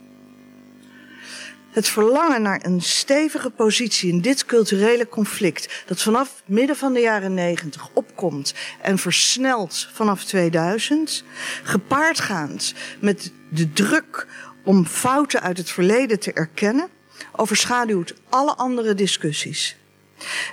Het 1.73 1.87
verlangen 1.87 2.41
naar 2.41 2.59
een 2.65 2.81
stevige 2.81 3.49
positie 3.49 4.11
in 4.11 4.21
dit 4.21 4.45
culturele 4.45 5.09
conflict, 5.09 5.83
dat 5.85 6.01
vanaf 6.01 6.43
midden 6.45 6.75
van 6.75 6.93
de 6.93 6.99
jaren 6.99 7.33
negentig 7.33 7.89
opkomt 7.93 8.53
en 8.81 8.97
versnelt 8.97 9.89
vanaf 9.93 10.23
2000, 10.23 11.23
gepaardgaand 11.63 12.73
met 12.99 13.31
de 13.49 13.73
druk 13.73 14.27
om 14.63 14.85
fouten 14.85 15.41
uit 15.41 15.57
het 15.57 15.69
verleden 15.69 16.19
te 16.19 16.33
erkennen, 16.33 16.89
overschaduwt 17.31 18.13
alle 18.29 18.55
andere 18.55 18.93
discussies. 18.93 19.77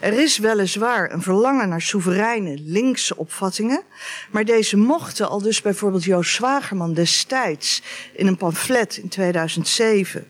Er 0.00 0.12
is 0.12 0.38
weliswaar 0.38 1.12
een 1.12 1.22
verlangen 1.22 1.68
naar 1.68 1.82
soevereine 1.82 2.58
linkse 2.62 3.16
opvattingen, 3.16 3.82
maar 4.30 4.44
deze 4.44 4.76
mochten 4.76 5.28
al 5.28 5.42
dus 5.42 5.62
bijvoorbeeld 5.62 6.04
Joost 6.04 6.34
Zwagerman 6.34 6.94
destijds 6.94 7.82
in 8.12 8.26
een 8.26 8.36
pamflet 8.36 8.96
in 8.96 9.08
2007 9.08 10.26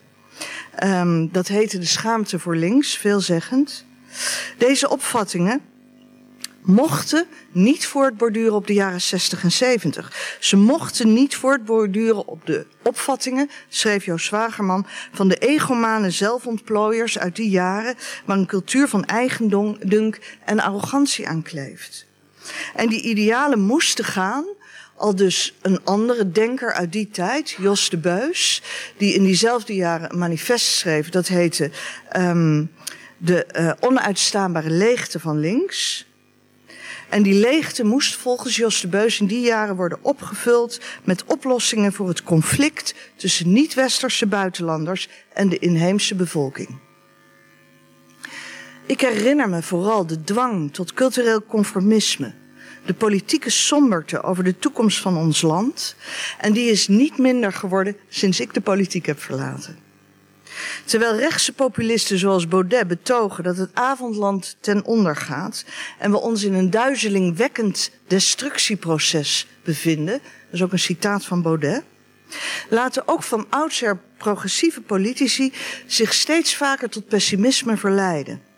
Um, 0.83 1.31
dat 1.31 1.47
heette 1.47 1.77
de 1.77 1.85
schaamte 1.85 2.39
voor 2.39 2.55
links, 2.55 2.97
veelzeggend. 2.97 3.85
Deze 4.57 4.89
opvattingen 4.89 5.61
mochten 6.61 7.27
niet 7.51 7.85
voortborduren 7.85 8.53
op 8.53 8.67
de 8.67 8.73
jaren 8.73 9.01
60 9.01 9.43
en 9.43 9.51
70. 9.51 10.37
Ze 10.39 10.57
mochten 10.57 11.13
niet 11.13 11.35
voortborduren 11.35 12.27
op 12.27 12.45
de 12.45 12.65
opvattingen, 12.83 13.49
schreef 13.69 14.05
Joost 14.05 14.25
Zwagerman, 14.25 14.85
van 15.11 15.27
de 15.27 15.35
egomane 15.35 16.09
zelfontplooiers 16.09 17.19
uit 17.19 17.35
die 17.35 17.49
jaren 17.49 17.95
waar 18.25 18.37
een 18.37 18.45
cultuur 18.45 18.87
van 18.87 19.05
eigendunk 19.05 20.19
en 20.45 20.59
arrogantie 20.59 21.27
aan 21.27 21.41
kleeft. 21.41 22.05
En 22.75 22.89
die 22.89 23.01
idealen 23.01 23.59
moesten 23.59 24.05
gaan 24.05 24.45
al 25.01 25.15
dus 25.15 25.53
een 25.61 25.83
andere 25.83 26.31
denker 26.31 26.73
uit 26.73 26.91
die 26.91 27.09
tijd, 27.09 27.49
Jos 27.49 27.89
de 27.89 27.97
Beus, 27.97 28.61
die 28.97 29.13
in 29.13 29.23
diezelfde 29.23 29.75
jaren 29.75 30.11
een 30.11 30.17
manifest 30.17 30.65
schreef. 30.65 31.09
Dat 31.09 31.27
heette 31.27 31.71
um, 32.17 32.71
De 33.17 33.47
uh, 33.59 33.71
onuitstaanbare 33.79 34.69
leegte 34.69 35.19
van 35.19 35.39
links. 35.39 36.05
En 37.09 37.23
die 37.23 37.33
leegte 37.33 37.83
moest 37.83 38.15
volgens 38.15 38.55
Jos 38.55 38.81
de 38.81 38.87
Beus 38.87 39.19
in 39.19 39.25
die 39.25 39.41
jaren 39.41 39.75
worden 39.75 39.97
opgevuld 40.01 40.79
met 41.03 41.23
oplossingen 41.25 41.93
voor 41.93 42.07
het 42.07 42.23
conflict 42.23 42.95
tussen 43.15 43.53
niet-westerse 43.53 44.27
buitenlanders 44.27 45.09
en 45.33 45.49
de 45.49 45.59
inheemse 45.59 46.15
bevolking. 46.15 46.79
Ik 48.85 49.01
herinner 49.01 49.49
me 49.49 49.61
vooral 49.61 50.05
de 50.05 50.23
dwang 50.23 50.73
tot 50.73 50.93
cultureel 50.93 51.45
conformisme 51.45 52.40
de 52.91 52.97
politieke 52.97 53.49
somberte 53.49 54.23
over 54.23 54.43
de 54.43 54.59
toekomst 54.59 54.99
van 54.99 55.17
ons 55.17 55.41
land. 55.41 55.95
En 56.37 56.53
die 56.53 56.71
is 56.71 56.87
niet 56.87 57.17
minder 57.17 57.53
geworden 57.53 57.97
sinds 58.09 58.39
ik 58.39 58.53
de 58.53 58.61
politiek 58.61 59.05
heb 59.05 59.19
verlaten. 59.19 59.77
Terwijl 60.85 61.15
rechtse 61.15 61.53
populisten 61.53 62.17
zoals 62.17 62.47
Baudet 62.47 62.87
betogen 62.87 63.43
dat 63.43 63.57
het 63.57 63.69
avondland 63.73 64.57
ten 64.59 64.85
onder 64.85 65.15
gaat 65.15 65.65
en 65.99 66.11
we 66.11 66.19
ons 66.19 66.43
in 66.43 66.53
een 66.53 66.69
duizelingwekkend 66.69 67.91
destructieproces 68.07 69.47
bevinden, 69.63 70.19
dat 70.21 70.53
is 70.53 70.63
ook 70.63 70.71
een 70.71 70.79
citaat 70.79 71.25
van 71.25 71.41
Baudet, 71.41 71.83
laten 72.69 73.07
ook 73.07 73.23
van 73.23 73.45
oudsher 73.49 73.99
progressieve 74.17 74.81
politici 74.81 75.53
zich 75.85 76.13
steeds 76.13 76.55
vaker 76.55 76.89
tot 76.89 77.07
pessimisme 77.07 77.77
verleiden. 77.77 78.50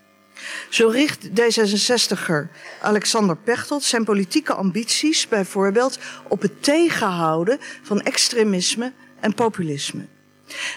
Zo 0.69 0.87
richt 0.87 1.29
D66er 1.29 2.47
Alexander 2.81 3.37
Pechtold 3.37 3.83
zijn 3.83 4.03
politieke 4.03 4.53
ambities 4.53 5.27
bijvoorbeeld 5.27 5.99
op 6.27 6.41
het 6.41 6.63
tegenhouden 6.63 7.57
van 7.81 8.01
extremisme 8.01 8.91
en 9.19 9.33
populisme. 9.33 10.05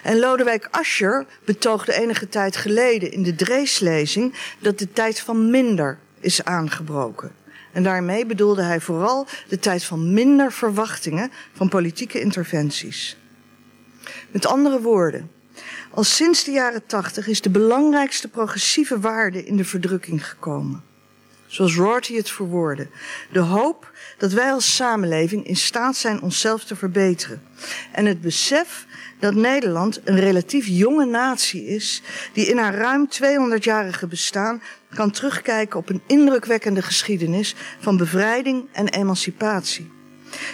En 0.02 0.18
Lodewijk 0.18 0.68
Asscher 0.70 1.26
betoogde 1.44 1.92
enige 1.92 2.28
tijd 2.28 2.56
geleden 2.56 3.12
in 3.12 3.22
de 3.22 3.34
Dreeslezing 3.34 4.34
dat 4.58 4.78
de 4.78 4.92
tijd 4.92 5.20
van 5.20 5.50
minder 5.50 5.98
is 6.20 6.44
aangebroken. 6.44 7.34
En 7.72 7.82
daarmee 7.82 8.26
bedoelde 8.26 8.62
hij 8.62 8.80
vooral 8.80 9.26
de 9.48 9.58
tijd 9.58 9.84
van 9.84 10.12
minder 10.12 10.52
verwachtingen 10.52 11.32
van 11.52 11.68
politieke 11.68 12.20
interventies. 12.20 13.16
Met 14.30 14.46
andere 14.46 14.80
woorden, 14.80 15.30
al 15.90 16.04
sinds 16.04 16.44
de 16.44 16.50
jaren 16.50 16.86
tachtig 16.86 17.26
is 17.26 17.40
de 17.40 17.50
belangrijkste 17.50 18.28
progressieve 18.28 19.00
waarde 19.00 19.44
in 19.44 19.56
de 19.56 19.64
verdrukking 19.64 20.28
gekomen. 20.28 20.84
Zoals 21.46 21.76
Rorty 21.76 22.16
het 22.16 22.30
verwoordde. 22.30 22.88
De 23.32 23.38
hoop 23.38 23.92
dat 24.18 24.32
wij 24.32 24.52
als 24.52 24.74
samenleving 24.74 25.46
in 25.46 25.56
staat 25.56 25.96
zijn 25.96 26.22
onszelf 26.22 26.64
te 26.64 26.76
verbeteren. 26.76 27.42
En 27.92 28.06
het 28.06 28.20
besef 28.20 28.86
dat 29.18 29.34
Nederland 29.34 30.00
een 30.04 30.20
relatief 30.20 30.66
jonge 30.66 31.06
natie 31.06 31.66
is, 31.66 32.02
die 32.32 32.46
in 32.46 32.58
haar 32.58 32.74
ruim 32.74 33.08
200-jarige 33.08 34.06
bestaan 34.06 34.62
kan 34.94 35.10
terugkijken 35.10 35.78
op 35.78 35.88
een 35.88 36.02
indrukwekkende 36.06 36.82
geschiedenis 36.82 37.54
van 37.80 37.96
bevrijding 37.96 38.68
en 38.72 38.88
emancipatie. 38.88 39.95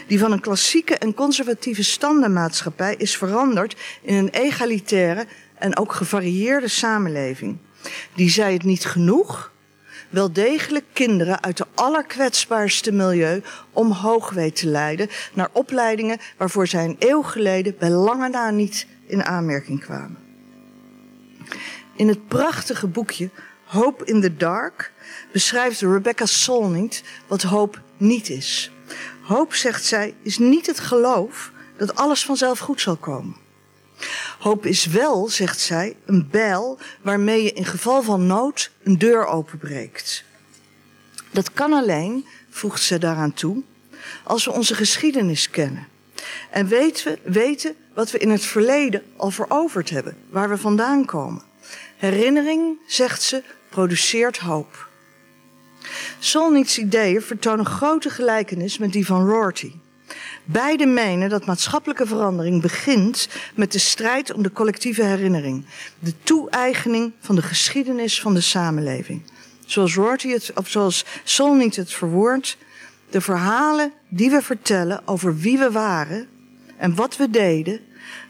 Die 0.07 0.19
van 0.19 0.33
een 0.33 0.41
klassieke 0.41 0.97
en 0.97 1.15
conservatieve 1.15 1.85
standenmaatschappij 1.85 2.95
is 2.99 3.17
veranderd 3.17 3.77
in 4.03 4.15
een 4.15 4.29
egalitaire 4.29 5.27
en 5.59 5.77
ook 5.77 5.93
gevarieerde 5.93 6.69
samenleving. 6.69 7.59
Die 8.15 8.31
zei 8.31 8.53
het 8.53 8.65
niet 8.65 8.85
genoeg, 8.85 9.53
wel 10.11 10.33
degelijk 10.33 10.85
kinderen 10.93 11.43
uit 11.43 11.57
de 11.57 11.67
allerkwetsbaarste 11.75 12.93
milieu 12.93 13.43
omhoog 13.73 14.31
weet 14.31 14.57
te 14.57 14.67
leiden 14.67 15.09
naar 15.33 15.49
opleidingen 15.53 16.19
waarvoor 16.37 16.67
zij 16.67 16.85
een 16.85 16.97
eeuw 16.99 17.23
geleden 17.23 17.75
bij 17.79 17.91
lange 17.91 18.29
na 18.29 18.51
niet 18.51 18.87
in 19.07 19.25
aanmerking 19.25 19.81
kwamen. 19.81 20.19
In 21.97 22.09
het 22.09 22.29
prachtige 22.29 22.87
boekje 22.87 23.31
Hope 23.65 24.05
in 24.05 24.21
the 24.21 24.37
Dark 24.37 24.93
beschrijft 25.33 25.81
Rebecca 25.81 26.27
Solnit 26.27 27.03
wat 27.27 27.43
hoop 27.43 27.81
niet 27.97 28.29
is. 28.29 28.72
Hoop, 29.33 29.55
zegt 29.55 29.85
zij, 29.85 30.15
is 30.23 30.39
niet 30.39 30.67
het 30.67 30.81
geloof 30.81 31.51
dat 31.77 31.95
alles 31.95 32.25
vanzelf 32.25 32.59
goed 32.59 32.81
zal 32.81 32.97
komen. 32.97 33.37
Hoop 34.39 34.67
is 34.67 34.87
wel, 34.87 35.29
zegt 35.29 35.61
zij, 35.61 35.97
een 36.07 36.29
bijl 36.31 36.79
waarmee 37.01 37.43
je 37.43 37.53
in 37.53 37.65
geval 37.65 38.03
van 38.03 38.27
nood 38.27 38.71
een 38.83 38.99
deur 38.99 39.27
openbreekt. 39.27 40.25
Dat 41.31 41.53
kan 41.53 41.73
alleen, 41.73 42.27
voegt 42.51 42.83
ze 42.83 42.99
daaraan 42.99 43.33
toe, 43.33 43.63
als 44.25 44.45
we 44.45 44.53
onze 44.53 44.75
geschiedenis 44.75 45.51
kennen. 45.51 45.89
En 46.51 46.67
weten, 46.67 47.19
weten 47.23 47.75
wat 47.95 48.11
we 48.11 48.19
in 48.19 48.31
het 48.31 48.45
verleden 48.45 49.03
al 49.17 49.31
veroverd 49.31 49.91
hebben, 49.91 50.17
waar 50.31 50.49
we 50.49 50.59
vandaan 50.59 51.05
komen. 51.05 51.43
Herinnering, 51.97 52.79
zegt 52.87 53.23
ze, 53.23 53.43
produceert 53.69 54.39
hoop. 54.39 54.91
Solnit's 56.19 56.79
ideeën 56.79 57.23
vertonen 57.23 57.67
grote 57.67 58.11
gelijkenis 58.11 58.79
met 58.79 58.93
die 58.93 59.07
van 59.07 59.27
Rorty. 59.27 59.73
Beide 60.45 60.87
menen 60.87 61.29
dat 61.29 61.47
maatschappelijke 61.47 62.07
verandering 62.07 62.63
begint 62.63 63.29
met 63.55 63.73
de 63.73 63.79
strijd 63.79 64.33
om 64.33 64.43
de 64.43 64.53
collectieve 64.53 65.03
herinnering, 65.03 65.65
de 65.99 66.15
toe-eigening 66.23 67.13
van 67.21 67.35
de 67.35 67.43
geschiedenis 67.43 68.21
van 68.21 68.35
de 68.35 68.41
samenleving. 68.41 69.23
Zoals 69.67 69.95
Rorty 69.95 70.29
het, 70.29 70.53
of 70.55 70.69
zoals 70.69 71.05
Solnit 71.25 71.77
het 71.77 71.93
verwoordt, 71.93 72.57
de 73.11 73.21
verhalen 73.21 73.93
die 74.09 74.31
we 74.31 74.43
vertellen 74.43 75.03
over 75.05 75.37
wie 75.37 75.59
we 75.59 75.71
waren 75.71 76.29
en 76.77 76.95
wat 76.95 77.17
we 77.17 77.31
deden, 77.31 77.81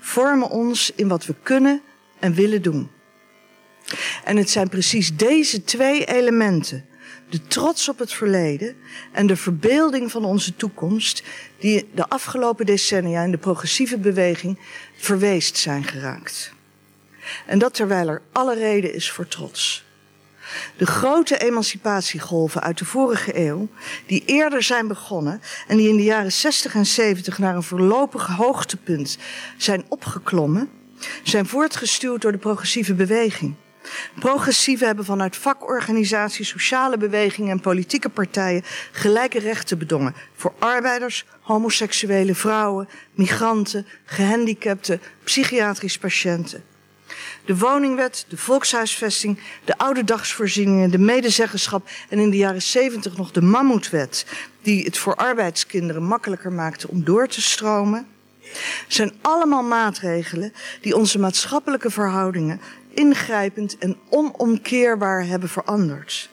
vormen 0.01 0.51
ons 0.51 0.93
in 0.95 1.09
wat 1.09 1.27
we 1.27 1.35
kunnen 1.43 1.81
en 2.19 2.35
willen 2.35 2.63
doen. 2.63 2.91
En 4.25 4.37
het 4.37 4.51
zijn 4.51 4.69
precies 4.69 5.17
deze 5.17 5.65
twee 5.65 6.05
elementen 6.05 6.85
de 7.33 7.47
trots 7.47 7.89
op 7.89 7.99
het 7.99 8.13
verleden 8.13 8.77
en 9.13 9.27
de 9.27 9.37
verbeelding 9.37 10.11
van 10.11 10.25
onze 10.25 10.57
toekomst, 10.57 11.23
die 11.59 11.89
de 11.95 12.09
afgelopen 12.09 12.67
decennia 12.67 13.23
in 13.23 13.31
de 13.31 13.39
progressieve 13.39 13.99
beweging 13.99 14.59
verweest 14.97 15.57
zijn 15.57 15.85
geraakt. 15.85 16.53
En 17.47 17.59
dat 17.59 17.75
terwijl 17.75 18.09
er 18.09 18.23
alle 18.33 18.55
reden 18.55 18.95
is 18.95 19.11
voor 19.11 19.29
trots. 19.29 19.85
De 20.77 20.87
grote 20.87 21.39
emancipatiegolven 21.39 22.63
uit 22.63 22.79
de 22.79 22.85
vorige 22.85 23.39
eeuw, 23.39 23.69
die 24.07 24.23
eerder 24.27 24.63
zijn 24.63 24.89
begonnen 24.89 25.41
en 25.69 25.77
die 25.77 25.89
in 25.89 25.97
de 25.97 26.03
jaren 26.03 26.33
60 26.33 26.75
en 26.75 26.87
70 26.87 27.39
naar 27.39 27.55
een 27.55 27.63
voorlopig 27.63 28.27
hoogtepunt 28.27 29.19
zijn 29.57 29.85
opgeklommen, 29.89 30.71
zijn 31.23 31.47
voortgestuurd 31.47 32.23
door 32.23 32.33
de 32.33 32.39
progressieve 32.39 32.95
beweging. 32.95 33.55
Progressieven 34.19 34.87
hebben 34.87 35.05
vanuit 35.05 35.37
vakorganisaties, 35.37 36.49
sociale 36.49 36.97
bewegingen 36.97 37.51
en 37.51 37.61
politieke 37.61 38.09
partijen 38.09 38.63
gelijke 38.93 39.39
rechten 39.39 39.79
bedongen 39.79 40.15
voor 40.37 40.55
arbeiders, 40.59 41.25
homoseksuele 41.41 42.35
vrouwen, 42.35 42.89
migranten, 43.15 43.87
gehandicapten, 44.05 45.01
psychiatrische 45.25 45.99
patiënten. 45.99 46.65
De 47.45 47.57
woningwet, 47.57 48.25
de 48.29 48.37
volkshuisvesting, 48.37 49.39
de 49.65 49.79
oude 49.79 50.05
dagsvoorzieningen, 50.05 50.91
de 50.91 50.99
medezeggenschap 50.99 51.89
en 52.09 52.19
in 52.19 52.31
de 52.31 52.37
jaren 52.37 52.63
70 52.63 53.17
nog 53.17 53.31
de 53.31 53.43
mammoetwet, 53.43 54.27
die 54.63 54.85
het 54.85 54.99
voor 54.99 55.15
arbeidskinderen 55.15 56.03
makkelijker 56.03 56.53
maakte 56.53 56.89
om 56.89 57.05
door 57.05 57.29
te 57.29 57.43
stromen, 57.43 58.07
zijn 58.89 59.13
allemaal 59.21 59.63
maatregelen 59.63 60.53
die 60.81 60.97
onze 60.97 61.19
maatschappelijke 61.19 61.91
verhoudingen 61.91 62.61
ingrijpend 62.95 63.79
en 63.79 63.97
onomkeerbaar 64.09 65.27
hebben 65.27 65.49
veranderd. 65.49 66.31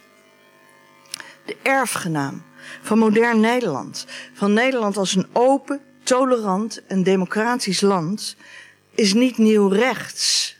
De 1.45 1.57
erfgenaam 1.63 2.43
van 2.81 2.97
modern 2.97 3.39
Nederland, 3.39 4.05
van 4.33 4.53
Nederland 4.53 4.97
als 4.97 5.15
een 5.15 5.27
open, 5.31 5.81
tolerant 6.03 6.85
en 6.87 7.03
democratisch 7.03 7.81
land, 7.81 8.35
is 8.95 9.13
niet 9.13 9.37
nieuw 9.37 9.67
rechts, 9.67 10.55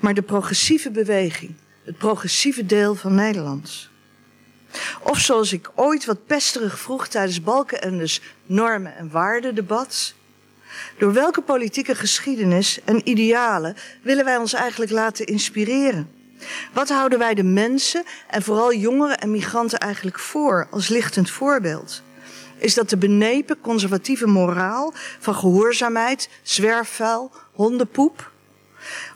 maar 0.00 0.14
de 0.14 0.22
progressieve 0.22 0.90
beweging, 0.90 1.54
het 1.84 1.98
progressieve 1.98 2.66
deel 2.66 2.94
van 2.94 3.14
Nederland. 3.14 3.90
Of 5.02 5.18
zoals 5.18 5.52
ik 5.52 5.70
ooit 5.74 6.04
wat 6.04 6.26
pesterig 6.26 6.78
vroeg 6.78 7.08
tijdens 7.08 7.42
Balken 7.42 7.82
en 7.82 7.98
dus 7.98 8.20
normen- 8.46 8.96
en 8.96 9.10
waardendebat. 9.10 10.14
Door 10.98 11.12
welke 11.12 11.40
politieke 11.40 11.94
geschiedenis 11.94 12.80
en 12.84 13.08
idealen 13.08 13.76
willen 14.02 14.24
wij 14.24 14.36
ons 14.36 14.52
eigenlijk 14.52 14.90
laten 14.90 15.26
inspireren? 15.26 16.10
Wat 16.72 16.88
houden 16.88 17.18
wij 17.18 17.34
de 17.34 17.42
mensen 17.42 18.04
en 18.28 18.42
vooral 18.42 18.74
jongeren 18.74 19.18
en 19.18 19.30
migranten 19.30 19.78
eigenlijk 19.78 20.18
voor 20.18 20.66
als 20.70 20.88
lichtend 20.88 21.30
voorbeeld? 21.30 22.02
Is 22.56 22.74
dat 22.74 22.90
de 22.90 22.96
benepen 22.96 23.60
conservatieve 23.60 24.26
moraal 24.26 24.92
van 25.18 25.34
gehoorzaamheid, 25.34 26.28
zwerfvuil, 26.42 27.30
hondenpoep? 27.52 28.31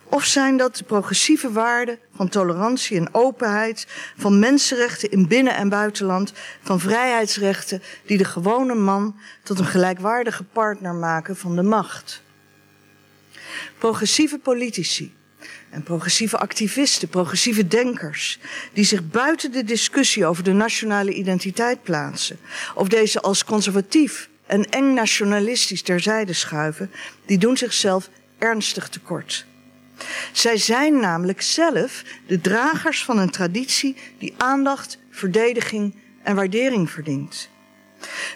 Of 0.09 0.25
zijn 0.25 0.57
dat 0.57 0.75
de 0.75 0.83
progressieve 0.83 1.51
waarden 1.51 1.99
van 2.15 2.29
tolerantie 2.29 2.97
en 2.97 3.13
openheid, 3.13 3.87
van 4.17 4.39
mensenrechten 4.39 5.11
in 5.11 5.27
binnen- 5.27 5.55
en 5.55 5.69
buitenland, 5.69 6.33
van 6.61 6.79
vrijheidsrechten 6.79 7.81
die 8.05 8.17
de 8.17 8.25
gewone 8.25 8.75
man 8.75 9.19
tot 9.43 9.59
een 9.59 9.65
gelijkwaardige 9.65 10.43
partner 10.43 10.93
maken 10.93 11.37
van 11.37 11.55
de 11.55 11.63
macht? 11.63 12.21
Progressieve 13.77 14.37
politici 14.37 15.15
en 15.69 15.83
progressieve 15.83 16.37
activisten, 16.37 17.07
progressieve 17.07 17.67
denkers, 17.67 18.39
die 18.73 18.83
zich 18.83 19.09
buiten 19.09 19.51
de 19.51 19.63
discussie 19.63 20.25
over 20.25 20.43
de 20.43 20.53
nationale 20.53 21.13
identiteit 21.13 21.83
plaatsen, 21.83 22.39
of 22.75 22.87
deze 22.87 23.21
als 23.21 23.43
conservatief 23.43 24.29
en 24.45 24.69
eng 24.69 24.93
nationalistisch 24.93 25.81
terzijde 25.81 26.33
schuiven, 26.33 26.91
die 27.25 27.37
doen 27.37 27.57
zichzelf 27.57 28.09
ernstig 28.37 28.89
tekort. 28.89 29.45
Zij 30.31 30.57
zijn 30.57 30.99
namelijk 30.99 31.41
zelf 31.41 32.03
de 32.27 32.41
dragers 32.41 33.03
van 33.03 33.17
een 33.17 33.29
traditie 33.29 33.95
die 34.17 34.33
aandacht, 34.37 34.97
verdediging 35.09 35.95
en 36.23 36.35
waardering 36.35 36.91
verdient. 36.91 37.49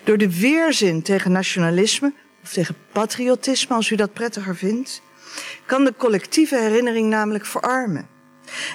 Door 0.03 0.17
de 0.17 0.39
weerzin 0.39 1.01
tegen 1.01 1.31
nationalisme, 1.31 2.13
of 2.43 2.53
tegen 2.53 2.75
patriotisme 2.91 3.75
als 3.75 3.89
u 3.89 3.95
dat 3.95 4.13
prettiger 4.13 4.55
vindt, 4.55 5.01
kan 5.65 5.83
de 5.83 5.93
collectieve 5.97 6.57
herinnering 6.57 7.09
namelijk 7.09 7.45
verarmen. 7.45 8.07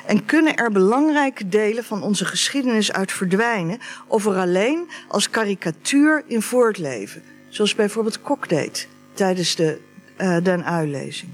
En 0.07 0.25
kunnen 0.25 0.57
er 0.57 0.73
belangrijke 0.73 1.49
delen 1.49 1.85
van 1.85 2.03
onze 2.03 2.25
geschiedenis 2.25 2.93
uit 2.93 3.13
verdwijnen 3.13 3.79
of 4.07 4.27
er 4.27 4.37
alleen 4.37 4.89
als 5.09 5.31
karikatuur 5.31 6.25
in 6.27 6.43
voortleven. 6.43 7.23
Zoals 7.49 7.75
bijvoorbeeld 7.75 8.23
Kok 8.23 8.49
deed 8.49 8.89
tijdens 9.15 9.55
de 9.55 9.81
uh, 10.19 10.37
Den 10.43 10.65
Uil-lezing. 10.65 11.33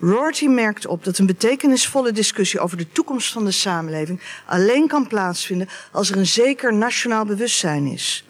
Rorty 0.00 0.46
merkt 0.46 0.86
op 0.86 1.04
dat 1.04 1.18
een 1.18 1.26
betekenisvolle 1.26 2.12
discussie 2.12 2.60
over 2.60 2.76
de 2.76 2.92
toekomst 2.92 3.32
van 3.32 3.44
de 3.44 3.50
samenleving 3.50 4.20
alleen 4.46 4.88
kan 4.88 5.06
plaatsvinden 5.06 5.68
als 5.92 6.10
er 6.10 6.16
een 6.16 6.26
zeker 6.26 6.74
nationaal 6.74 7.24
bewustzijn 7.24 7.86
is. 7.86 8.24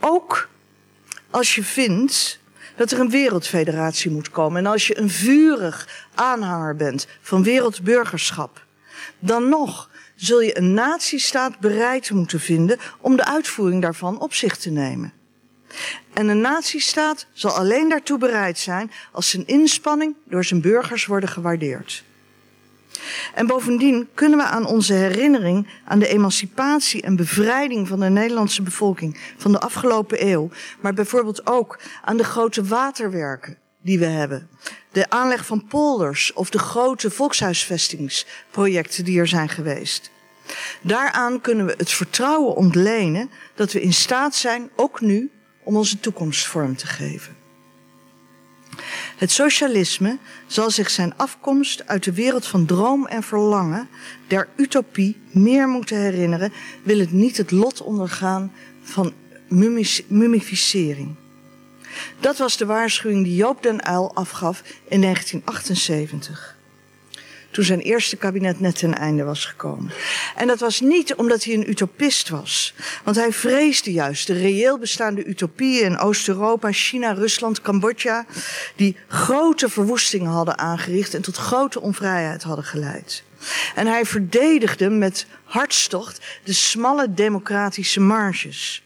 Ook 0.00 0.48
als 1.30 1.54
je 1.54 1.64
vindt 1.64 2.38
dat 2.76 2.90
er 2.90 3.00
een 3.00 3.10
wereldfederatie 3.10 4.10
moet 4.10 4.30
komen 4.30 4.58
en 4.58 4.72
als 4.72 4.86
je 4.86 4.98
een 4.98 5.10
vurig 5.10 6.06
aanhanger 6.14 6.76
bent 6.76 7.06
van 7.20 7.42
wereldburgerschap, 7.42 8.66
dan 9.18 9.48
nog 9.48 9.90
zul 10.14 10.40
je 10.40 10.58
een 10.58 10.74
natiestaat 10.74 11.58
bereid 11.58 12.10
moeten 12.10 12.40
vinden 12.40 12.78
om 13.00 13.16
de 13.16 13.24
uitvoering 13.24 13.82
daarvan 13.82 14.20
op 14.20 14.34
zich 14.34 14.56
te 14.56 14.70
nemen. 14.70 15.12
En 16.12 16.28
een 16.28 16.40
natiestaat 16.40 17.26
zal 17.32 17.50
alleen 17.50 17.88
daartoe 17.88 18.18
bereid 18.18 18.58
zijn 18.58 18.90
als 19.12 19.30
zijn 19.30 19.46
inspanning 19.46 20.14
door 20.24 20.44
zijn 20.44 20.60
burgers 20.60 21.06
worden 21.06 21.28
gewaardeerd. 21.28 22.04
En 23.34 23.46
bovendien 23.46 24.08
kunnen 24.14 24.38
we 24.38 24.44
aan 24.44 24.66
onze 24.66 24.92
herinnering 24.92 25.68
aan 25.84 25.98
de 25.98 26.08
emancipatie 26.08 27.02
en 27.02 27.16
bevrijding 27.16 27.88
van 27.88 28.00
de 28.00 28.08
Nederlandse 28.08 28.62
bevolking 28.62 29.18
van 29.36 29.52
de 29.52 29.60
afgelopen 29.60 30.26
eeuw, 30.26 30.50
maar 30.80 30.94
bijvoorbeeld 30.94 31.46
ook 31.46 31.78
aan 32.02 32.16
de 32.16 32.24
grote 32.24 32.64
waterwerken 32.64 33.58
die 33.82 33.98
we 33.98 34.06
hebben, 34.06 34.48
de 34.92 35.10
aanleg 35.10 35.46
van 35.46 35.66
polders 35.66 36.32
of 36.32 36.50
de 36.50 36.58
grote 36.58 37.10
volkshuisvestingsprojecten 37.10 39.04
die 39.04 39.18
er 39.18 39.28
zijn 39.28 39.48
geweest. 39.48 40.10
Daaraan 40.80 41.40
kunnen 41.40 41.66
we 41.66 41.74
het 41.76 41.90
vertrouwen 41.90 42.56
ontlenen 42.56 43.30
dat 43.54 43.72
we 43.72 43.80
in 43.80 43.92
staat 43.92 44.34
zijn, 44.34 44.70
ook 44.76 45.00
nu, 45.00 45.30
om 45.64 45.76
onze 45.76 46.00
toekomst 46.00 46.46
vorm 46.46 46.76
te 46.76 46.86
geven. 46.86 47.36
Het 49.16 49.30
socialisme 49.30 50.18
zal 50.46 50.70
zich 50.70 50.90
zijn 50.90 51.16
afkomst 51.16 51.86
uit 51.86 52.04
de 52.04 52.12
wereld 52.12 52.46
van 52.46 52.66
droom 52.66 53.06
en 53.06 53.22
verlangen, 53.22 53.88
der 54.26 54.48
utopie, 54.56 55.20
meer 55.30 55.68
moeten 55.68 56.00
herinneren, 56.00 56.52
wil 56.82 56.98
het 56.98 57.12
niet 57.12 57.36
het 57.36 57.50
lot 57.50 57.80
ondergaan 57.80 58.52
van 58.82 59.12
mumificering. 60.08 61.14
Dat 62.20 62.38
was 62.38 62.56
de 62.56 62.66
waarschuwing 62.66 63.24
die 63.24 63.34
Joop 63.34 63.62
den 63.62 63.88
Uyl 63.88 64.14
afgaf 64.14 64.62
in 64.88 65.00
1978 65.00 66.53
toen 67.54 67.64
zijn 67.64 67.80
eerste 67.80 68.16
kabinet 68.16 68.60
net 68.60 68.78
ten 68.78 68.94
einde 68.94 69.24
was 69.24 69.44
gekomen. 69.44 69.90
En 70.36 70.46
dat 70.46 70.60
was 70.60 70.80
niet 70.80 71.14
omdat 71.14 71.44
hij 71.44 71.54
een 71.54 71.70
utopist 71.70 72.28
was. 72.28 72.74
Want 73.04 73.16
hij 73.16 73.32
vreesde 73.32 73.92
juist 73.92 74.26
de 74.26 74.32
reëel 74.32 74.78
bestaande 74.78 75.24
utopieën 75.24 75.84
in 75.84 75.98
Oost-Europa, 75.98 76.72
China, 76.72 77.12
Rusland, 77.12 77.60
Cambodja, 77.60 78.26
die 78.76 78.96
grote 79.08 79.68
verwoestingen 79.68 80.30
hadden 80.30 80.58
aangericht 80.58 81.14
en 81.14 81.22
tot 81.22 81.36
grote 81.36 81.80
onvrijheid 81.80 82.42
hadden 82.42 82.64
geleid. 82.64 83.22
En 83.74 83.86
hij 83.86 84.04
verdedigde 84.04 84.90
met 84.90 85.26
hartstocht 85.44 86.20
de 86.44 86.52
smalle 86.52 87.14
democratische 87.14 88.00
marges. 88.00 88.82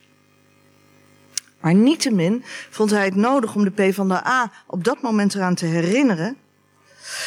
Maar 1.60 1.74
niettemin 1.74 2.44
vond 2.70 2.90
hij 2.90 3.04
het 3.04 3.14
nodig 3.14 3.54
om 3.54 3.64
de 3.64 3.70
PvdA 3.70 4.52
op 4.66 4.84
dat 4.84 5.02
moment 5.02 5.34
eraan 5.34 5.54
te 5.54 5.66
herinneren 5.66 6.36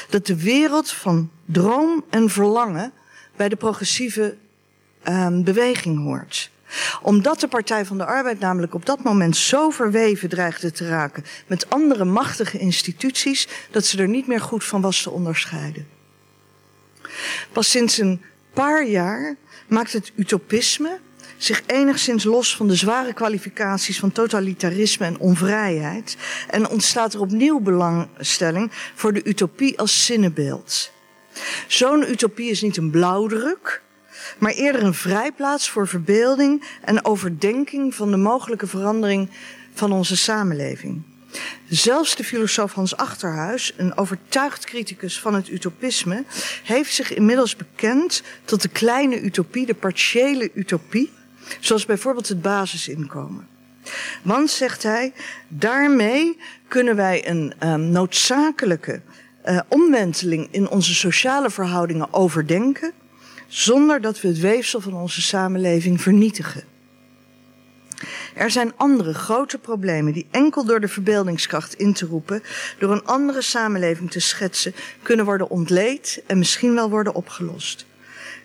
dat 0.09 0.25
de 0.25 0.41
wereld 0.43 0.91
van 0.91 1.29
droom 1.45 2.03
en 2.09 2.29
verlangen 2.29 2.91
bij 3.35 3.49
de 3.49 3.55
progressieve 3.55 4.37
um, 5.07 5.43
beweging 5.43 6.03
hoort. 6.03 6.51
Omdat 7.01 7.39
de 7.39 7.47
Partij 7.47 7.85
van 7.85 7.97
de 7.97 8.05
Arbeid 8.05 8.39
namelijk 8.39 8.73
op 8.73 8.85
dat 8.85 9.03
moment 9.03 9.37
zo 9.37 9.69
verweven 9.69 10.29
dreigde 10.29 10.71
te 10.71 10.87
raken 10.87 11.25
met 11.47 11.69
andere 11.69 12.05
machtige 12.05 12.57
instituties, 12.57 13.47
dat 13.71 13.85
ze 13.85 13.97
er 13.97 14.07
niet 14.07 14.27
meer 14.27 14.41
goed 14.41 14.63
van 14.63 14.81
was 14.81 15.01
te 15.01 15.09
onderscheiden. 15.09 15.87
Pas 17.51 17.69
sinds 17.69 17.97
een 17.97 18.21
paar 18.53 18.87
jaar 18.87 19.35
maakt 19.67 19.93
het 19.93 20.11
utopisme 20.15 20.99
zich 21.43 21.63
enigszins 21.65 22.23
los 22.23 22.55
van 22.55 22.67
de 22.67 22.75
zware 22.75 23.13
kwalificaties 23.13 23.99
van 23.99 24.11
totalitarisme 24.11 25.05
en 25.05 25.19
onvrijheid 25.19 26.17
en 26.47 26.69
ontstaat 26.69 27.13
er 27.13 27.19
opnieuw 27.19 27.59
belangstelling 27.59 28.71
voor 28.95 29.13
de 29.13 29.21
utopie 29.23 29.79
als 29.79 30.05
zinnenbeeld. 30.05 30.91
Zo'n 31.67 32.09
utopie 32.11 32.49
is 32.49 32.61
niet 32.61 32.77
een 32.77 32.89
blauwdruk, 32.89 33.81
maar 34.37 34.51
eerder 34.51 34.83
een 34.83 34.93
vrijplaats 34.93 35.69
voor 35.69 35.87
verbeelding 35.87 36.63
en 36.81 37.05
overdenking 37.05 37.95
van 37.95 38.11
de 38.11 38.17
mogelijke 38.17 38.67
verandering 38.67 39.29
van 39.73 39.91
onze 39.91 40.17
samenleving. 40.17 41.01
Zelfs 41.69 42.15
de 42.15 42.23
filosoof 42.23 42.73
Hans 42.73 42.95
Achterhuis, 42.95 43.73
een 43.77 43.97
overtuigd 43.97 44.65
criticus 44.65 45.19
van 45.19 45.33
het 45.33 45.49
utopisme, 45.49 46.23
heeft 46.63 46.93
zich 46.93 47.13
inmiddels 47.13 47.55
bekend 47.55 48.23
tot 48.45 48.61
de 48.61 48.69
kleine 48.69 49.21
utopie, 49.21 49.65
de 49.65 49.73
partiële 49.73 50.51
utopie, 50.53 51.11
Zoals 51.59 51.85
bijvoorbeeld 51.85 52.27
het 52.27 52.41
basisinkomen. 52.41 53.47
Want, 54.21 54.49
zegt 54.49 54.83
hij, 54.83 55.13
daarmee 55.47 56.37
kunnen 56.67 56.95
wij 56.95 57.29
een 57.29 57.53
um, 57.63 57.89
noodzakelijke 57.89 59.01
uh, 59.45 59.59
omwenteling 59.67 60.47
in 60.51 60.69
onze 60.69 60.93
sociale 60.95 61.49
verhoudingen 61.49 62.13
overdenken, 62.13 62.91
zonder 63.47 64.01
dat 64.01 64.21
we 64.21 64.27
het 64.27 64.39
weefsel 64.39 64.81
van 64.81 64.93
onze 64.93 65.21
samenleving 65.21 66.01
vernietigen. 66.01 66.63
Er 68.35 68.51
zijn 68.51 68.73
andere 68.75 69.13
grote 69.13 69.57
problemen 69.57 70.13
die 70.13 70.27
enkel 70.31 70.65
door 70.65 70.79
de 70.79 70.87
verbeeldingskracht 70.87 71.73
in 71.73 71.93
te 71.93 72.05
roepen, 72.05 72.43
door 72.79 72.91
een 72.91 73.05
andere 73.05 73.41
samenleving 73.41 74.11
te 74.11 74.19
schetsen, 74.19 74.73
kunnen 75.01 75.25
worden 75.25 75.49
ontleed 75.49 76.23
en 76.27 76.37
misschien 76.37 76.73
wel 76.73 76.89
worden 76.89 77.15
opgelost. 77.15 77.85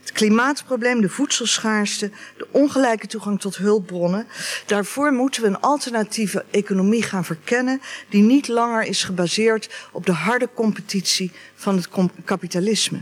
Het 0.07 0.15
klimaatprobleem, 0.15 1.01
de 1.01 1.09
voedselschaarste, 1.09 2.11
de 2.37 2.47
ongelijke 2.51 3.07
toegang 3.07 3.41
tot 3.41 3.57
hulpbronnen. 3.57 4.27
Daarvoor 4.67 5.13
moeten 5.13 5.43
we 5.43 5.49
een 5.49 5.61
alternatieve 5.61 6.45
economie 6.51 7.03
gaan 7.03 7.25
verkennen 7.25 7.81
die 8.09 8.23
niet 8.23 8.49
langer 8.49 8.83
is 8.83 9.05
gebaseerd 9.05 9.89
op 9.93 10.07
de 10.07 10.13
harde 10.13 10.49
competitie 10.55 11.33
van 11.55 11.77
het 11.77 11.89
kapitalisme. 12.25 13.01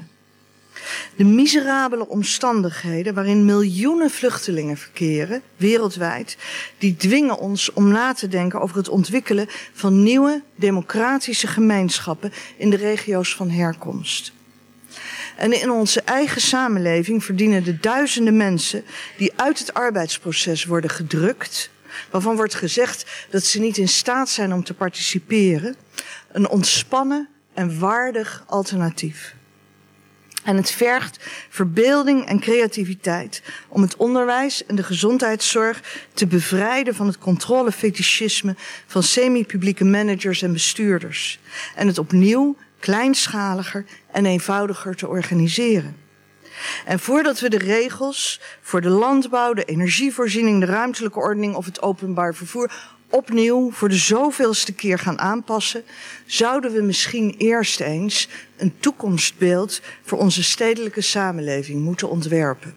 De 1.17 1.25
miserabele 1.25 2.09
omstandigheden 2.09 3.15
waarin 3.15 3.45
miljoenen 3.45 4.11
vluchtelingen 4.11 4.77
verkeren, 4.77 5.43
wereldwijd, 5.57 6.37
die 6.79 6.97
dwingen 6.97 7.39
ons 7.39 7.73
om 7.73 7.89
na 7.89 8.13
te 8.13 8.29
denken 8.29 8.61
over 8.61 8.77
het 8.77 8.89
ontwikkelen 8.89 9.47
van 9.73 10.03
nieuwe 10.03 10.43
democratische 10.57 11.47
gemeenschappen 11.47 12.33
in 12.57 12.71
de 12.71 12.77
regio's 12.77 13.35
van 13.35 13.51
herkomst. 13.51 14.33
En 15.37 15.61
in 15.61 15.71
onze 15.71 16.01
eigen 16.01 16.41
samenleving 16.41 17.25
verdienen 17.25 17.65
de 17.65 17.81
duizenden 17.81 18.37
mensen 18.37 18.85
die 19.17 19.33
uit 19.37 19.59
het 19.59 19.75
arbeidsproces 19.75 20.65
worden 20.65 20.91
gedrukt, 20.91 21.71
waarvan 22.11 22.37
wordt 22.37 22.55
gezegd 22.55 23.27
dat 23.31 23.45
ze 23.45 23.61
niet 23.61 23.77
in 23.77 23.89
staat 23.89 24.29
zijn 24.29 24.53
om 24.53 24.65
te 24.65 24.75
participeren, 24.75 25.77
een 26.33 26.49
ontspannen 26.49 27.29
en 27.55 27.79
waardig 27.79 28.45
alternatief. 28.47 29.35
En 30.45 30.57
het 30.57 30.71
vergt 30.71 31.19
verbeelding 31.49 32.27
en 32.27 32.41
creativiteit 32.41 33.43
om 33.69 33.83
het 33.83 33.97
onderwijs 33.97 34.67
en 34.67 34.77
de 34.77 34.83
gezondheidszorg 34.83 35.83
te 36.15 36.27
bevrijden 36.27 36.95
van 36.95 37.07
het 37.07 37.19
controlefetischisme 37.19 38.55
van 38.87 39.03
semi-publieke 39.03 39.85
managers 39.85 40.43
en 40.43 40.53
bestuurders. 40.53 41.41
En 41.75 41.87
het 41.87 41.99
opnieuw 41.99 42.57
kleinschaliger 42.85 43.85
en 44.13 44.27
eenvoudiger 44.27 44.97
te 44.97 45.09
organiseren. 45.09 45.97
En 46.85 46.99
voordat 46.99 47.41
we 47.41 47.49
de 47.49 47.59
regels 47.59 48.41
voor 48.61 48.81
de 48.81 48.89
landbouw, 48.89 49.53
de 49.53 49.65
energievoorziening, 49.65 50.61
de 50.61 50.67
ruimtelijke 50.67 51.19
ordening 51.19 51.55
of 51.55 51.65
het 51.65 51.83
openbaar 51.83 52.35
vervoer 52.35 52.73
opnieuw 53.11 53.71
voor 53.73 53.89
de 53.89 53.97
zoveelste 53.97 54.73
keer 54.73 54.99
gaan 54.99 55.19
aanpassen, 55.19 55.85
zouden 56.27 56.73
we 56.73 56.83
misschien 56.83 57.35
eerst 57.39 57.81
eens 57.81 58.29
een 58.57 58.75
toekomstbeeld 58.81 59.81
voor 60.03 60.19
onze 60.19 60.43
stedelijke 60.43 61.01
samenleving 61.01 61.81
moeten 61.83 62.09
ontwerpen. 62.09 62.75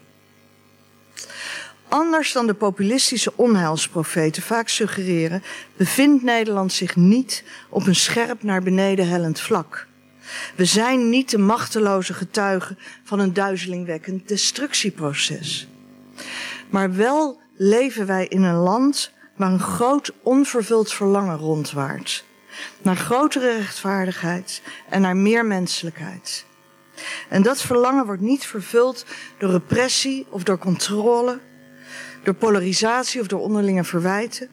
Anders 1.88 2.32
dan 2.32 2.46
de 2.46 2.54
populistische 2.54 3.32
onheilsprofeten 3.36 4.42
vaak 4.42 4.68
suggereren, 4.68 5.42
bevindt 5.76 6.22
Nederland 6.22 6.72
zich 6.72 6.96
niet 6.96 7.44
op 7.68 7.86
een 7.86 7.94
scherp 7.94 8.42
naar 8.42 8.62
beneden 8.62 9.08
hellend 9.08 9.40
vlak. 9.40 9.86
We 10.56 10.64
zijn 10.64 11.08
niet 11.08 11.30
de 11.30 11.38
machteloze 11.38 12.14
getuigen 12.14 12.78
van 13.04 13.18
een 13.18 13.32
duizelingwekkend 13.32 14.28
destructieproces. 14.28 15.68
Maar 16.70 16.94
wel 16.94 17.40
leven 17.56 18.06
wij 18.06 18.26
in 18.26 18.42
een 18.42 18.54
land 18.54 19.12
waar 19.36 19.52
een 19.52 19.60
groot 19.60 20.12
onvervuld 20.22 20.92
verlangen 20.92 21.36
rondwaart. 21.36 22.24
Naar 22.82 22.96
grotere 22.96 23.56
rechtvaardigheid 23.56 24.62
en 24.88 25.00
naar 25.00 25.16
meer 25.16 25.46
menselijkheid. 25.46 26.46
En 27.28 27.42
dat 27.42 27.60
verlangen 27.60 28.06
wordt 28.06 28.22
niet 28.22 28.46
vervuld 28.46 29.04
door 29.38 29.50
repressie 29.50 30.26
of 30.30 30.42
door 30.42 30.58
controle, 30.58 31.40
door 32.22 32.34
polarisatie 32.34 33.20
of 33.20 33.26
door 33.26 33.40
onderlinge 33.40 33.84
verwijten, 33.84 34.48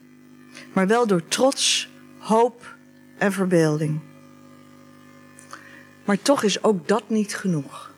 maar 0.74 0.88
wel 0.88 1.08
door 1.08 1.28
trots, 1.28 1.90
hoop 2.20 2.76
en 3.18 3.32
verbeelding. 3.32 4.15
Maar 6.06 6.22
toch 6.22 6.44
is 6.44 6.64
ook 6.64 6.88
dat 6.88 7.04
niet 7.08 7.36
genoeg. 7.36 7.92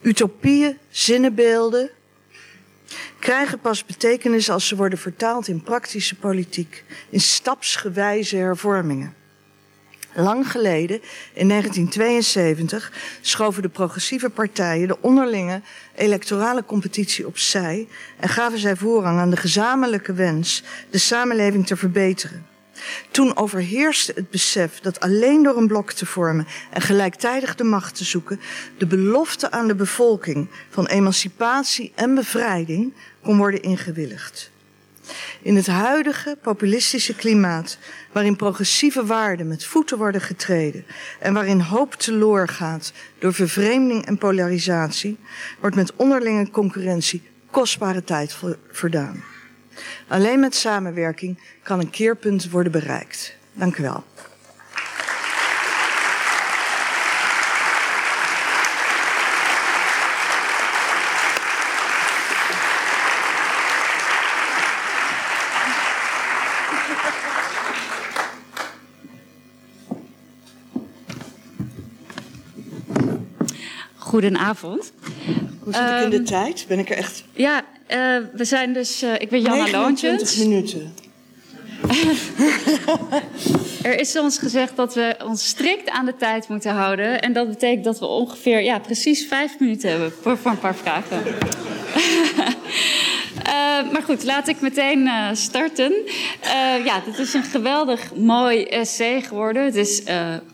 Utopieën, 0.00 0.78
zinnenbeelden 0.88 1.90
krijgen 3.18 3.58
pas 3.58 3.84
betekenis 3.84 4.50
als 4.50 4.68
ze 4.68 4.76
worden 4.76 4.98
vertaald 4.98 5.48
in 5.48 5.62
praktische 5.62 6.16
politiek, 6.16 6.84
in 7.10 7.20
stapsgewijze 7.20 8.36
hervormingen. 8.36 9.14
Lang 10.14 10.50
geleden, 10.50 11.00
in 11.32 11.48
1972, 11.48 12.92
schoven 13.20 13.62
de 13.62 13.68
progressieve 13.68 14.30
partijen 14.30 14.88
de 14.88 15.00
onderlinge 15.00 15.62
electorale 15.94 16.64
competitie 16.64 17.26
opzij 17.26 17.88
en 18.16 18.28
gaven 18.28 18.58
zij 18.58 18.76
voorrang 18.76 19.18
aan 19.18 19.30
de 19.30 19.36
gezamenlijke 19.36 20.12
wens 20.12 20.62
de 20.90 20.98
samenleving 20.98 21.66
te 21.66 21.76
verbeteren. 21.76 22.46
Toen 23.10 23.36
overheerste 23.36 24.12
het 24.14 24.30
besef 24.30 24.80
dat 24.80 25.00
alleen 25.00 25.42
door 25.42 25.56
een 25.56 25.66
blok 25.66 25.92
te 25.92 26.06
vormen 26.06 26.46
en 26.70 26.80
gelijktijdig 26.80 27.54
de 27.54 27.64
macht 27.64 27.94
te 27.94 28.04
zoeken, 28.04 28.40
de 28.78 28.86
belofte 28.86 29.50
aan 29.50 29.66
de 29.66 29.74
bevolking 29.74 30.48
van 30.70 30.86
emancipatie 30.86 31.92
en 31.94 32.14
bevrijding 32.14 32.92
kon 33.22 33.36
worden 33.36 33.62
ingewilligd. 33.62 34.50
In 35.42 35.56
het 35.56 35.66
huidige 35.66 36.36
populistische 36.42 37.14
klimaat, 37.14 37.78
waarin 38.12 38.36
progressieve 38.36 39.06
waarden 39.06 39.48
met 39.48 39.64
voeten 39.64 39.98
worden 39.98 40.20
getreden 40.20 40.84
en 41.18 41.34
waarin 41.34 41.60
hoop 41.60 41.94
teloor 41.94 42.48
gaat 42.48 42.92
door 43.18 43.34
vervreemding 43.34 44.06
en 44.06 44.18
polarisatie, 44.18 45.18
wordt 45.60 45.76
met 45.76 45.96
onderlinge 45.96 46.50
concurrentie 46.50 47.22
kostbare 47.50 48.04
tijd 48.04 48.36
verdaan. 48.70 49.22
Alleen 50.08 50.40
met 50.40 50.54
samenwerking 50.54 51.38
kan 51.62 51.80
een 51.80 51.90
keerpunt 51.90 52.50
worden 52.50 52.72
bereikt. 52.72 53.34
Dank 53.52 53.76
u 53.76 53.82
wel. 53.82 54.04
Goedenavond. 74.10 74.92
Hoe 75.60 75.72
zit 75.72 75.82
ik 75.82 76.02
in 76.02 76.10
de 76.10 76.16
ehm, 76.16 76.24
tijd? 76.24 76.64
Ben 76.68 76.78
ik 76.78 76.90
er 76.90 76.96
echt... 76.96 77.24
Ja, 77.32 77.64
uh, 77.92 78.16
we 78.32 78.44
zijn 78.44 78.72
dus... 78.72 79.02
Uh, 79.02 79.14
ik 79.14 79.28
ben 79.28 79.40
Janna 79.40 79.70
Loontjens. 79.70 80.32
20 80.32 80.48
minuten. 80.48 80.94
er 83.82 83.98
is 83.98 84.16
ons 84.16 84.38
gezegd 84.38 84.76
dat 84.76 84.94
we 84.94 85.16
ons 85.24 85.48
strikt 85.48 85.90
aan 85.90 86.06
de 86.06 86.16
tijd 86.16 86.48
moeten 86.48 86.72
houden. 86.72 87.20
En 87.20 87.32
dat 87.32 87.48
betekent 87.48 87.84
dat 87.84 87.98
we 87.98 88.06
ongeveer 88.06 88.62
ja, 88.62 88.78
precies 88.78 89.26
vijf 89.26 89.58
minuten 89.58 89.90
hebben 89.90 90.12
voor, 90.22 90.38
voor 90.38 90.50
een 90.50 90.58
paar 90.58 90.74
vragen. 90.74 91.22
Uh, 93.46 93.52
maar 93.92 94.02
goed, 94.04 94.24
laat 94.24 94.48
ik 94.48 94.60
meteen 94.60 95.00
uh, 95.00 95.28
starten. 95.32 95.92
Uh, 96.44 96.84
ja, 96.84 97.02
dit 97.04 97.18
is 97.18 97.34
een 97.34 97.42
geweldig 97.42 98.14
mooi 98.14 98.64
essay 98.64 99.22
geworden. 99.22 99.64
Het 99.64 99.76
is 99.76 100.02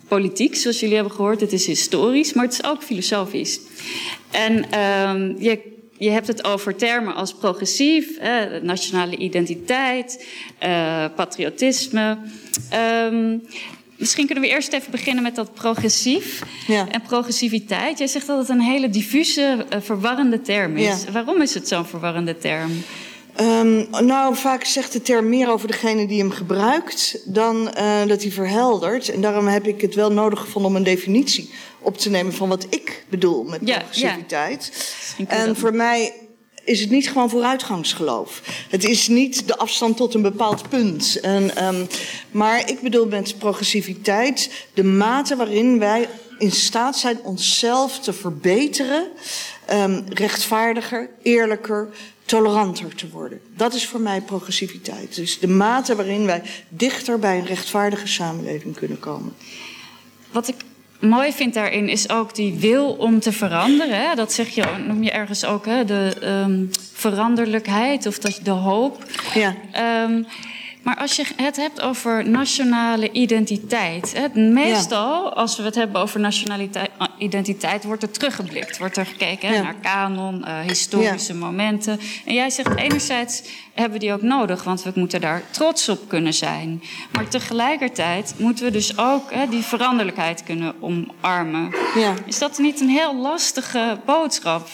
politiek, 0.09 0.57
zoals 0.57 0.81
jullie 0.81 0.95
hebben 0.95 1.15
gehoord. 1.15 1.41
Het 1.41 1.53
is 1.53 1.67
historisch, 1.67 2.33
maar 2.33 2.45
het 2.45 2.53
is 2.53 2.65
ook 2.65 2.83
filosofisch. 2.83 3.61
En 4.31 4.71
ehm, 4.71 5.35
je, 5.39 5.76
je 5.99 6.11
hebt 6.11 6.27
het 6.27 6.45
over 6.45 6.77
termen 6.77 7.15
als 7.15 7.35
progressief, 7.35 8.21
nationale 8.63 9.17
identiteit, 9.17 10.27
patriotisme. 11.17 12.19
Um, 13.11 13.43
Misschien 13.97 14.27
kunnen 14.27 14.45
we 14.45 14.51
eerst 14.51 14.73
even 14.73 14.91
beginnen 14.91 15.23
met 15.23 15.35
dat 15.35 15.55
progressief 15.55 16.43
ja. 16.67 16.89
en 16.89 17.03
progressiviteit. 17.03 17.99
Jij 17.99 18.07
zegt 18.07 18.27
dat 18.27 18.39
het 18.39 18.49
een 18.49 18.61
hele 18.61 18.91
diffuse, 18.91 19.67
uh, 19.75 19.81
verwarrende 19.81 20.41
term 20.41 20.77
is. 20.77 21.05
Waarom 21.13 21.43
is 21.43 21.55
het 21.55 21.69
zo'n 21.69 21.87
verwarrende 21.87 22.39
term? 22.39 22.71
Um, 23.41 23.87
nou, 23.91 24.37
vaak 24.37 24.65
zegt 24.65 24.93
de 24.93 25.03
term 25.03 25.29
meer 25.29 25.51
over 25.51 25.69
degene 25.69 26.07
die 26.07 26.19
hem 26.19 26.31
gebruikt 26.31 27.19
dan 27.25 27.71
uh, 27.79 28.07
dat 28.07 28.23
hij 28.23 28.31
verheldert. 28.31 29.09
En 29.09 29.21
daarom 29.21 29.47
heb 29.47 29.67
ik 29.67 29.81
het 29.81 29.95
wel 29.95 30.13
nodig 30.13 30.41
gevonden 30.41 30.71
om 30.71 30.77
een 30.77 30.85
definitie 30.85 31.51
op 31.81 31.99
te 31.99 32.11
nemen 32.11 32.33
van 32.33 32.49
wat 32.49 32.67
ik 32.71 33.05
bedoel 33.09 33.43
met 33.45 33.65
progressiviteit. 33.65 34.95
Ja, 35.17 35.27
en 35.27 35.57
voor 35.57 35.75
mij 35.75 36.13
is 36.65 36.81
het 36.81 36.91
niet 36.91 37.09
gewoon 37.09 37.31
vooruitgangsgeloof. 37.31 38.43
Het 38.71 38.85
is 38.85 39.09
niet 39.09 39.47
de 39.47 39.57
afstand 39.57 39.97
tot 39.97 40.15
een 40.15 40.23
bepaald 40.23 40.69
punt. 40.69 41.21
En, 41.21 41.67
um, 41.67 41.87
maar 42.31 42.71
ik 42.71 42.81
bedoel 42.81 43.07
met 43.07 43.39
progressiviteit 43.39 44.51
de 44.75 44.85
mate 44.85 45.37
waarin 45.37 45.79
wij 45.79 46.09
in 46.39 46.53
staat 46.53 46.97
zijn 46.99 47.19
onszelf 47.23 48.01
te 48.01 48.13
verbeteren, 48.13 49.09
um, 49.73 50.05
rechtvaardiger, 50.09 51.11
eerlijker, 51.23 51.89
toleranter 52.27 52.95
te 52.95 53.09
worden. 53.09 53.41
Dat 53.57 53.75
is 53.75 53.87
voor 53.87 54.01
mij 54.01 54.21
progressiviteit. 54.21 55.15
Dus 55.15 55.39
de 55.39 55.49
mate 55.49 55.97
waarin 55.97 56.27
wij 56.27 56.43
dichter 56.69 57.19
bij 57.19 57.39
een 57.39 57.47
rechtvaardige 57.47 58.07
samenleving 58.07 58.75
kunnen 58.77 58.99
komen. 58.99 59.35
Wat 60.33 60.49
ik 60.49 60.57
mooi 61.01 61.33
vind 61.33 61.55
daarin 61.55 61.89
is 61.89 62.11
ook 62.11 62.35
die 62.35 62.55
wil 62.55 62.93
om 62.93 63.21
te 63.21 63.33
veranderen. 63.33 64.09
Hè? 64.09 64.15
Dat 64.15 64.33
zeg 64.33 64.49
je, 64.49 64.65
noem 64.87 65.03
je 65.03 65.11
ergens 65.11 65.45
ook, 65.45 65.67
hè? 65.67 65.85
de 65.85 66.17
um, 66.45 66.71
veranderlijkheid 66.93 68.07
of 68.07 68.19
dat, 68.19 68.41
de 68.43 68.51
hoop. 68.51 69.05
Ja. 69.35 69.55
Um, 70.05 70.27
maar 70.87 70.97
als 70.97 71.17
je 71.17 71.25
het 71.37 71.57
hebt 71.57 71.81
over 71.81 72.29
nationale 72.29 73.13
identiteit. 73.13 74.31
Meestal, 74.35 75.33
als 75.33 75.57
we 75.57 75.63
het 75.63 75.75
hebben 75.75 76.01
over 76.01 76.21
nationale 76.21 76.69
identiteit, 77.19 77.85
wordt 77.85 78.03
er 78.03 78.11
teruggeblikt. 78.11 78.79
Wordt 78.79 78.97
er 78.97 79.07
gekeken 79.07 79.51
naar 79.51 79.75
kanon, 79.83 80.45
uh, 80.45 80.59
historische 80.61 81.35
momenten. 81.35 82.01
En 82.25 82.35
jij 82.35 82.51
zegt 82.51 82.77
enerzijds 82.77 83.43
hebben 83.75 83.93
we 83.93 83.99
die 83.99 84.13
ook 84.13 84.23
nodig, 84.23 84.65
want 84.65 84.83
we 84.83 84.93
moeten 84.95 85.21
daar 85.21 85.43
trots 85.51 85.89
op 85.89 86.09
kunnen 86.09 86.35
zijn. 86.35 86.83
Maar 87.13 87.29
tegelijkertijd 87.29 88.35
moeten 88.39 88.65
we 88.65 88.71
dus 88.71 88.99
ook 88.99 89.33
hè, 89.33 89.49
die 89.49 89.63
veranderlijkheid 89.63 90.43
kunnen 90.43 90.75
omarmen. 90.81 91.75
Is 92.27 92.39
dat 92.39 92.59
niet 92.59 92.81
een 92.81 92.89
heel 92.89 93.17
lastige 93.17 93.99
boodschap? 94.05 94.69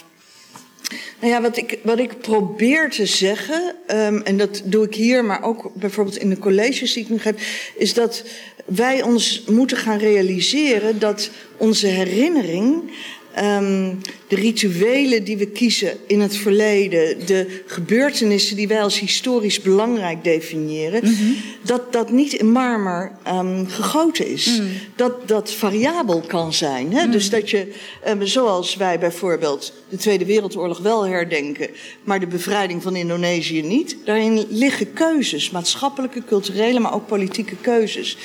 Nou 1.21 1.33
ja, 1.33 1.41
wat 1.41 1.57
ik, 1.57 1.79
wat 1.83 1.99
ik 1.99 2.21
probeer 2.21 2.91
te 2.91 3.07
zeggen, 3.07 3.75
um, 3.87 4.23
en 4.23 4.37
dat 4.37 4.63
doe 4.65 4.85
ik 4.85 4.95
hier, 4.95 5.25
maar 5.25 5.43
ook 5.43 5.71
bijvoorbeeld 5.75 6.17
in 6.17 6.29
de 6.29 6.39
colleges 6.39 6.93
die 6.93 7.03
ik 7.03 7.09
nu 7.09 7.19
geef, 7.19 7.73
is 7.77 7.95
dat 7.95 8.25
wij 8.65 9.03
ons 9.03 9.45
moeten 9.47 9.77
gaan 9.77 9.99
realiseren 9.99 10.99
dat 10.99 11.31
onze 11.57 11.87
herinnering 11.87 12.91
Um, 13.39 13.99
de 14.29 14.37
rituelen 14.37 15.25
die 15.25 15.37
we 15.37 15.47
kiezen 15.47 15.97
in 16.07 16.21
het 16.21 16.37
verleden, 16.37 17.27
de 17.27 17.63
gebeurtenissen 17.67 18.57
die 18.57 18.69
wij 18.69 18.83
als 18.83 19.01
historisch 19.01 19.61
belangrijk 19.61 20.25
definiëren, 20.25 21.01
mm 21.05 21.15
-hmm. 21.15 21.37
dat 21.63 21.93
dat 21.93 22.11
niet 22.11 22.33
in 22.33 22.51
marmer 22.51 23.13
um, 23.29 23.67
gegoten 23.69 24.27
is. 24.27 24.59
Mm. 24.61 24.69
Dat 24.97 25.29
dat 25.29 25.53
variabel 25.53 26.21
kan 26.21 26.53
zijn. 26.53 26.93
Hè? 26.93 27.05
Mm. 27.05 27.11
Dus 27.11 27.31
dat 27.31 27.51
je, 27.51 27.73
um, 28.09 28.27
zoals 28.27 28.77
wij 28.77 28.99
bijvoorbeeld 28.99 29.73
de 29.89 29.97
Tweede 29.97 30.25
Wereldoorlog 30.25 30.79
wel 30.79 31.07
herdenken, 31.07 31.69
maar 32.05 32.21
de 32.21 32.27
bevrijding 32.27 32.83
van 32.83 32.97
Indonesië 32.97 33.63
niet, 33.63 33.97
daarin 34.05 34.47
liggen 34.49 34.93
keuzes, 34.93 35.51
maatschappelijke, 35.51 36.25
culturele, 36.25 36.81
maar 36.81 36.95
ook 36.95 37.07
politieke 37.07 37.57
keuzes. 37.61 38.17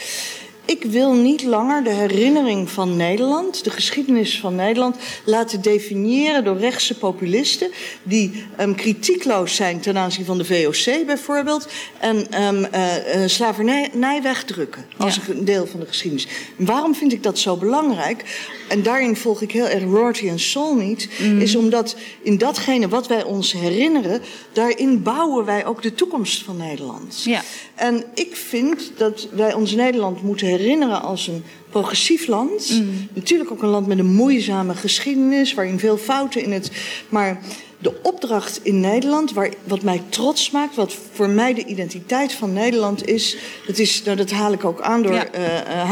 Ik 0.67 0.83
wil 0.83 1.13
niet 1.13 1.43
langer 1.43 1.83
de 1.83 1.89
herinnering 1.89 2.69
van 2.69 2.95
Nederland, 2.95 3.63
de 3.63 3.69
geschiedenis 3.69 4.39
van 4.39 4.55
Nederland, 4.55 4.95
laten 5.25 5.61
definiëren 5.61 6.43
door 6.43 6.57
rechtse 6.57 6.97
populisten 6.97 7.71
die 8.03 8.45
um, 8.59 8.75
kritiekloos 8.75 9.55
zijn 9.55 9.79
ten 9.79 9.97
aanzien 9.97 10.25
van 10.25 10.37
de 10.37 10.45
VOC 10.45 11.05
bijvoorbeeld 11.05 11.67
en 11.99 12.43
um, 12.43 12.67
uh, 12.73 13.21
uh, 13.21 13.27
slavernij 13.27 14.21
wegdrukken 14.21 14.85
als 14.97 15.15
ja. 15.15 15.21
een 15.33 15.45
deel 15.45 15.67
van 15.67 15.79
de 15.79 15.85
geschiedenis. 15.85 16.27
Waarom 16.55 16.95
vind 16.95 17.13
ik 17.13 17.23
dat 17.23 17.39
zo 17.39 17.55
belangrijk? 17.57 18.23
En 18.67 18.83
daarin 18.83 19.15
volg 19.15 19.41
ik 19.41 19.51
heel 19.51 19.67
erg 19.67 19.83
Rorty 19.83 20.27
en 20.27 20.39
Sol 20.39 20.75
niet, 20.75 21.09
mm. 21.19 21.41
is 21.41 21.55
omdat 21.55 21.95
in 22.21 22.37
datgene 22.37 22.87
wat 22.87 23.07
wij 23.07 23.23
ons 23.23 23.51
herinneren, 23.51 24.21
daarin 24.53 25.03
bouwen 25.03 25.45
wij 25.45 25.65
ook 25.65 25.81
de 25.81 25.93
toekomst 25.93 26.43
van 26.43 26.57
Nederland. 26.57 27.23
Ja. 27.23 27.41
En 27.77 28.03
ik 28.13 28.35
vind 28.35 28.91
dat 28.97 29.27
wij 29.31 29.53
ons 29.53 29.71
Nederland 29.71 30.21
moeten 30.21 30.47
herinneren 30.47 31.01
als 31.01 31.27
een 31.27 31.43
progressief 31.69 32.27
land. 32.27 32.69
Mm. 32.69 33.07
Natuurlijk 33.13 33.51
ook 33.51 33.61
een 33.61 33.69
land 33.69 33.87
met 33.87 33.99
een 33.99 34.13
moeizame 34.13 34.73
geschiedenis, 34.73 35.53
waarin 35.53 35.79
veel 35.79 35.97
fouten 35.97 36.43
in 36.43 36.51
het. 36.51 36.71
Maar 37.09 37.41
de 37.79 37.93
opdracht 38.01 38.59
in 38.63 38.79
Nederland, 38.79 39.33
waar, 39.33 39.53
wat 39.63 39.81
mij 39.81 40.03
trots 40.09 40.51
maakt, 40.51 40.75
wat 40.75 40.95
voor 41.13 41.29
mij 41.29 41.53
de 41.53 41.65
identiteit 41.65 42.33
van 42.33 42.53
Nederland 42.53 43.07
is, 43.07 43.37
dat, 43.67 43.77
is, 43.77 44.03
nou, 44.03 44.17
dat 44.17 44.31
haal 44.31 44.53
ik 44.53 44.65
ook 44.65 44.81
aan 44.81 45.01
door 45.01 45.13
ja. 45.13 45.27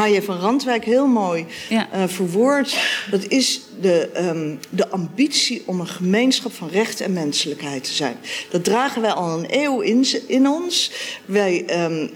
uh, 0.08 0.16
uh, 0.16 0.22
van 0.22 0.40
Randwijk 0.40 0.86
heel 0.86 1.08
mooi 1.08 1.46
ja. 1.70 1.88
uh, 1.96 2.04
verwoord. 2.08 2.78
Dat 3.12 3.28
is 3.28 3.62
de, 3.82 4.10
um, 4.18 4.60
de 4.70 4.90
ambitie 4.90 5.64
om 5.66 5.80
een 5.80 5.88
gemeenschap 5.88 6.54
van 6.54 6.70
recht 6.70 7.02
en 7.02 7.14
menselijkheid 7.14 7.84
te 7.84 7.94
zijn. 7.94 8.18
Dat 8.50 8.64
dragen 8.64 9.02
wij 9.02 9.12
al 9.12 9.38
een 9.38 9.48
eeuw 9.50 9.80
in, 9.80 10.08
in 10.28 10.48
ons. 10.48 10.92
Wij 11.26 11.84
um, 11.84 12.12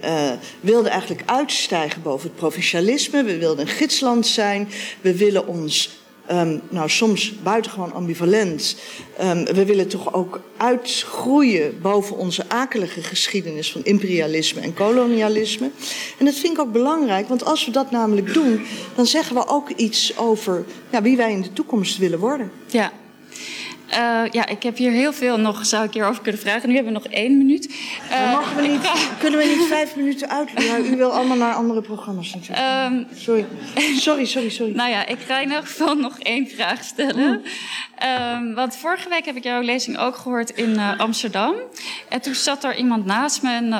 wilden 0.60 0.90
eigenlijk 0.90 1.22
uitstijgen 1.26 2.02
boven 2.02 2.28
het 2.28 2.38
provincialisme. 2.38 3.22
We 3.22 3.38
wilden 3.38 3.66
een 3.66 3.72
gidsland 3.72 4.26
zijn. 4.26 4.68
We 5.00 5.16
willen 5.16 5.46
ons 5.46 5.99
um, 6.32 6.60
nou, 6.68 6.88
soms 6.88 7.34
buitengewoon 7.42 7.92
ambivalent. 7.92 8.76
Um, 9.22 9.44
we 9.44 9.64
willen 9.64 9.88
toch 9.88 10.14
ook 10.14 10.40
uitgroeien 10.56 11.80
boven 11.82 12.16
onze 12.16 12.44
akelige 12.48 13.02
geschiedenis 13.02 13.72
van 13.72 13.84
imperialisme 13.84 14.60
en 14.60 14.74
kolonialisme. 14.74 15.70
En 16.18 16.24
dat 16.24 16.34
vind 16.34 16.52
ik 16.52 16.60
ook 16.60 16.72
belangrijk, 16.72 17.28
want 17.28 17.44
als 17.44 17.64
we 17.64 17.70
dat 17.70 17.90
namelijk 17.90 18.34
doen, 18.34 18.60
dan 18.94 19.06
zeggen 19.06 19.36
we 19.36 19.48
ook 19.48 19.70
iets 19.70 20.18
over 20.18 20.64
ja, 20.90 21.02
wie 21.02 21.16
wij 21.16 21.32
in 21.32 21.42
de 21.42 21.52
toekomst 21.52 21.98
willen 21.98 22.18
worden. 22.18 22.50
Ja, 22.66 22.92
uh, 23.92 24.22
ja, 24.30 24.46
ik 24.46 24.62
heb 24.62 24.76
hier 24.76 24.90
heel 24.90 25.12
veel 25.12 25.38
nog, 25.38 25.66
zou 25.66 25.84
ik 25.84 25.92
hierover 25.92 26.22
kunnen 26.22 26.40
vragen. 26.40 26.68
Nu 26.68 26.74
hebben 26.74 26.92
we 26.92 26.98
nog 26.98 27.08
één 27.12 27.38
minuut. 27.38 27.74
Uh, 28.10 28.32
mogen 28.32 28.56
we 28.56 28.62
niet, 28.62 28.90
kunnen 29.20 29.38
we 29.38 29.44
niet 29.44 29.66
vijf 29.68 29.96
minuten 29.96 30.30
uit? 30.30 30.50
Ja, 30.56 30.78
u 30.78 30.96
wil 30.96 31.12
allemaal 31.12 31.36
naar 31.36 31.54
andere 31.54 31.80
programma's 31.80 32.34
natuurlijk. 32.34 32.92
Um, 32.92 33.06
sorry. 33.14 33.46
sorry, 34.06 34.24
sorry, 34.24 34.48
sorry. 34.48 34.72
nou 34.74 34.90
ja, 34.90 35.06
ik 35.06 35.18
ga 35.26 35.38
in 35.38 35.52
elk 35.52 35.66
geval 35.66 35.94
nog 35.94 36.18
één 36.18 36.48
vraag 36.48 36.84
stellen. 36.84 37.42
Um, 38.34 38.54
want 38.54 38.76
vorige 38.76 39.08
week 39.08 39.24
heb 39.24 39.36
ik 39.36 39.44
jouw 39.44 39.60
lezing 39.60 39.98
ook 39.98 40.16
gehoord 40.16 40.50
in 40.50 40.70
uh, 40.70 40.98
Amsterdam. 40.98 41.54
En 42.08 42.20
toen 42.20 42.34
zat 42.34 42.64
er 42.64 42.76
iemand 42.76 43.04
naast 43.04 43.42
me 43.42 43.52
en 43.52 43.72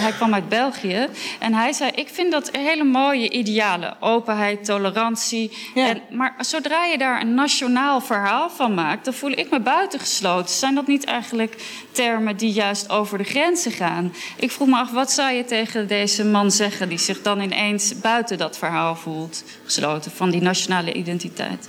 hij 0.00 0.12
kwam 0.12 0.34
uit 0.34 0.48
België. 0.48 1.06
En 1.38 1.54
hij 1.54 1.72
zei, 1.72 1.90
ik 1.94 2.08
vind 2.08 2.32
dat 2.32 2.56
hele 2.56 2.84
mooie 2.84 3.30
idealen. 3.30 3.96
Openheid, 4.00 4.64
tolerantie. 4.64 5.52
Ja. 5.74 5.88
En, 5.88 6.00
maar 6.10 6.34
zodra 6.38 6.84
je 6.84 6.98
daar 6.98 7.20
een 7.20 7.34
nationaal 7.34 8.00
verhaal 8.00 8.50
van 8.50 8.74
maakt... 8.74 9.04
dan 9.04 9.14
voel 9.14 9.30
ik 9.30 9.50
me 9.50 9.57
buitengesloten. 9.60 10.54
Zijn 10.54 10.74
dat 10.74 10.86
niet 10.86 11.04
eigenlijk 11.04 11.84
termen 11.92 12.36
die 12.36 12.52
juist 12.52 12.90
over 12.90 13.18
de 13.18 13.24
grenzen 13.24 13.72
gaan? 13.72 14.12
Ik 14.36 14.50
vroeg 14.50 14.68
me 14.68 14.76
af, 14.76 14.90
wat 14.90 15.10
zou 15.10 15.32
je 15.32 15.44
tegen 15.44 15.88
deze 15.88 16.24
man 16.24 16.50
zeggen... 16.50 16.88
die 16.88 16.98
zich 16.98 17.22
dan 17.22 17.40
ineens 17.40 18.00
buiten 18.00 18.38
dat 18.38 18.58
verhaal 18.58 18.96
voelt 18.96 19.44
gesloten... 19.64 20.10
van 20.10 20.30
die 20.30 20.40
nationale 20.40 20.92
identiteit? 20.92 21.68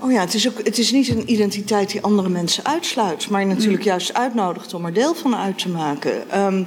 Oh 0.00 0.12
ja, 0.12 0.20
het 0.20 0.34
is, 0.34 0.48
ook, 0.48 0.64
het 0.64 0.78
is 0.78 0.92
niet 0.92 1.08
een 1.08 1.30
identiteit 1.32 1.90
die 1.90 2.00
andere 2.00 2.28
mensen 2.28 2.64
uitsluit, 2.64 3.28
maar 3.28 3.46
natuurlijk 3.46 3.82
mm. 3.82 3.88
juist 3.88 4.14
uitnodigt 4.14 4.74
om 4.74 4.84
er 4.84 4.92
deel 4.92 5.14
van 5.14 5.36
uit 5.36 5.58
te 5.58 5.68
maken. 5.68 6.40
Um, 6.40 6.66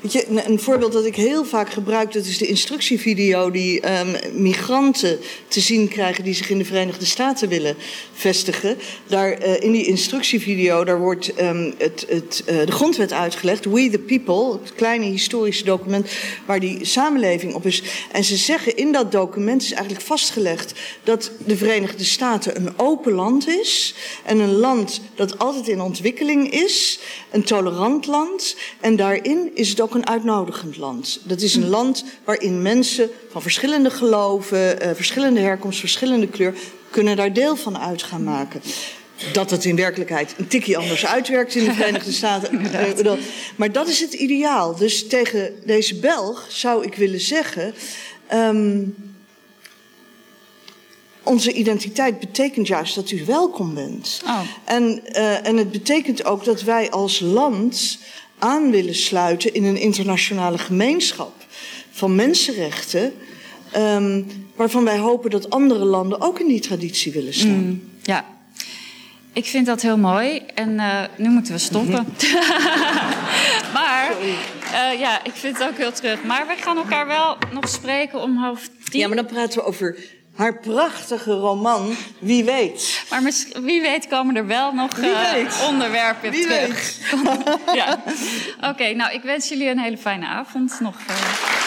weet 0.00 0.12
je, 0.12 0.28
een, 0.28 0.50
een, 0.50 0.60
voorbeeld 0.60 0.92
dat 0.92 1.04
ik 1.04 1.16
heel 1.16 1.44
vaak 1.44 1.70
gebruik, 1.70 2.12
dat 2.12 2.24
is 2.24 2.38
de 2.38 2.46
instructievideo 2.46 3.50
die 3.50 3.98
um, 4.00 4.42
migranten 4.42 5.18
te 5.48 5.60
zien 5.60 5.88
krijgen 5.88 6.24
die 6.24 6.34
zich 6.34 6.50
in 6.50 6.58
de 6.58 6.64
Verenigde 6.64 7.04
Staten 7.04 7.48
willen 7.48 7.76
vestigen. 8.12 8.76
Daar, 9.06 9.46
uh, 9.46 9.60
in 9.60 9.72
die 9.72 9.86
instructievideo 9.86 10.84
daar 10.84 11.00
wordt 11.00 11.40
um, 11.40 11.74
het, 11.78 12.06
het, 12.08 12.44
uh, 12.48 12.66
de 12.66 12.72
grondwet 12.72 13.12
uitgelegd, 13.12 13.64
We 13.64 13.90
the 13.90 13.98
People, 13.98 14.58
het 14.62 14.74
kleine 14.74 15.04
historische 15.04 15.64
document 15.64 16.10
waar 16.46 16.60
die 16.60 16.84
samenleving 16.84 17.54
op 17.54 17.66
is. 17.66 17.82
En 18.12 18.24
ze 18.24 18.36
zeggen 18.36 18.76
in 18.76 18.92
dat 18.92 19.12
document 19.12 19.62
is 19.62 19.72
eigenlijk 19.72 20.04
vastgelegd 20.04 20.72
dat 21.04 21.30
de 21.46 21.56
Verenigde 21.56 22.04
Staten 22.04 22.71
een 22.72 22.84
open 22.84 23.12
land 23.12 23.48
is 23.48 23.94
en 24.24 24.38
een 24.38 24.56
land 24.56 25.00
dat 25.14 25.38
altijd 25.38 25.68
in 25.68 25.80
ontwikkeling 25.80 26.50
is, 26.50 26.98
een 27.30 27.44
tolerant 27.44 28.06
land 28.06 28.56
en 28.80 28.96
daarin 28.96 29.50
is 29.54 29.68
het 29.68 29.80
ook 29.80 29.94
een 29.94 30.08
uitnodigend 30.08 30.76
land. 30.76 31.20
Dat 31.24 31.40
is 31.40 31.54
een 31.54 31.68
land 31.68 32.04
waarin 32.24 32.62
mensen 32.62 33.10
van 33.30 33.42
verschillende 33.42 33.90
geloven, 33.90 34.84
uh, 34.84 34.90
verschillende 34.94 35.40
herkomst, 35.40 35.80
verschillende 35.80 36.28
kleur 36.28 36.54
kunnen 36.90 37.16
daar 37.16 37.32
deel 37.32 37.56
van 37.56 37.78
uit 37.78 38.02
gaan 38.02 38.24
maken. 38.24 38.62
Dat 39.32 39.50
het 39.50 39.64
in 39.64 39.76
werkelijkheid 39.76 40.34
een 40.38 40.48
tikje 40.48 40.76
anders 40.76 41.06
uitwerkt 41.06 41.54
in 41.54 41.64
de 41.64 41.72
Verenigde 41.72 42.12
Staten. 42.12 42.60
maar 43.56 43.72
dat 43.72 43.88
is 43.88 44.00
het 44.00 44.12
ideaal. 44.12 44.76
Dus 44.76 45.08
tegen 45.08 45.54
deze 45.64 45.94
Belg 45.98 46.46
zou 46.48 46.84
ik 46.84 46.94
willen 46.94 47.20
zeggen. 47.20 47.74
Um, 48.34 49.11
onze 51.22 51.52
identiteit 51.52 52.20
betekent 52.20 52.66
juist 52.66 52.94
dat 52.94 53.10
u 53.10 53.24
welkom 53.24 53.74
bent. 53.74 54.22
Oh. 54.24 54.40
En, 54.64 55.02
uh, 55.12 55.46
en 55.46 55.56
het 55.56 55.70
betekent 55.70 56.24
ook 56.24 56.44
dat 56.44 56.62
wij 56.62 56.90
als 56.90 57.20
land 57.20 57.98
aan 58.38 58.70
willen 58.70 58.94
sluiten 58.94 59.54
in 59.54 59.64
een 59.64 59.76
internationale 59.76 60.58
gemeenschap 60.58 61.32
van 61.90 62.14
mensenrechten. 62.14 63.12
Um, 63.76 64.26
waarvan 64.56 64.84
wij 64.84 64.98
hopen 64.98 65.30
dat 65.30 65.50
andere 65.50 65.84
landen 65.84 66.20
ook 66.20 66.40
in 66.40 66.46
die 66.46 66.60
traditie 66.60 67.12
willen 67.12 67.34
staan. 67.34 67.64
Mm, 67.64 67.90
ja, 68.02 68.24
ik 69.32 69.44
vind 69.44 69.66
dat 69.66 69.82
heel 69.82 69.98
mooi. 69.98 70.42
En 70.54 70.70
uh, 70.70 71.02
nu 71.16 71.28
moeten 71.28 71.52
we 71.52 71.58
stoppen. 71.58 72.06
maar 73.78 74.12
uh, 74.20 75.00
ja, 75.00 75.24
ik 75.24 75.32
vind 75.32 75.58
het 75.58 75.68
ook 75.68 75.76
heel 75.76 75.92
terug. 75.92 76.24
Maar 76.24 76.46
we 76.46 76.54
gaan 76.62 76.76
elkaar 76.76 77.06
wel 77.06 77.36
nog 77.52 77.68
spreken 77.68 78.20
om 78.20 78.36
half 78.36 78.68
tien. 78.90 79.00
Ja, 79.00 79.06
maar 79.06 79.16
dan 79.16 79.26
praten 79.26 79.58
we 79.58 79.64
over 79.64 79.96
haar 80.34 80.58
prachtige 80.58 81.32
roman, 81.32 81.96
wie 82.18 82.44
weet. 82.44 83.04
Maar 83.10 83.22
wie 83.60 83.80
weet 83.80 84.08
komen 84.08 84.36
er 84.36 84.46
wel 84.46 84.72
nog 84.72 84.96
uh, 84.96 85.68
onderwerpen 85.68 86.30
wie 86.30 86.46
terug. 86.46 86.98
Weet. 87.10 87.74
ja. 87.80 88.02
Oké, 88.56 88.68
okay, 88.68 88.92
nou 88.92 89.12
ik 89.12 89.22
wens 89.22 89.48
jullie 89.48 89.68
een 89.68 89.78
hele 89.78 89.98
fijne 89.98 90.26
avond 90.26 90.80
nog. 90.80 90.96
Uh... 91.10 91.61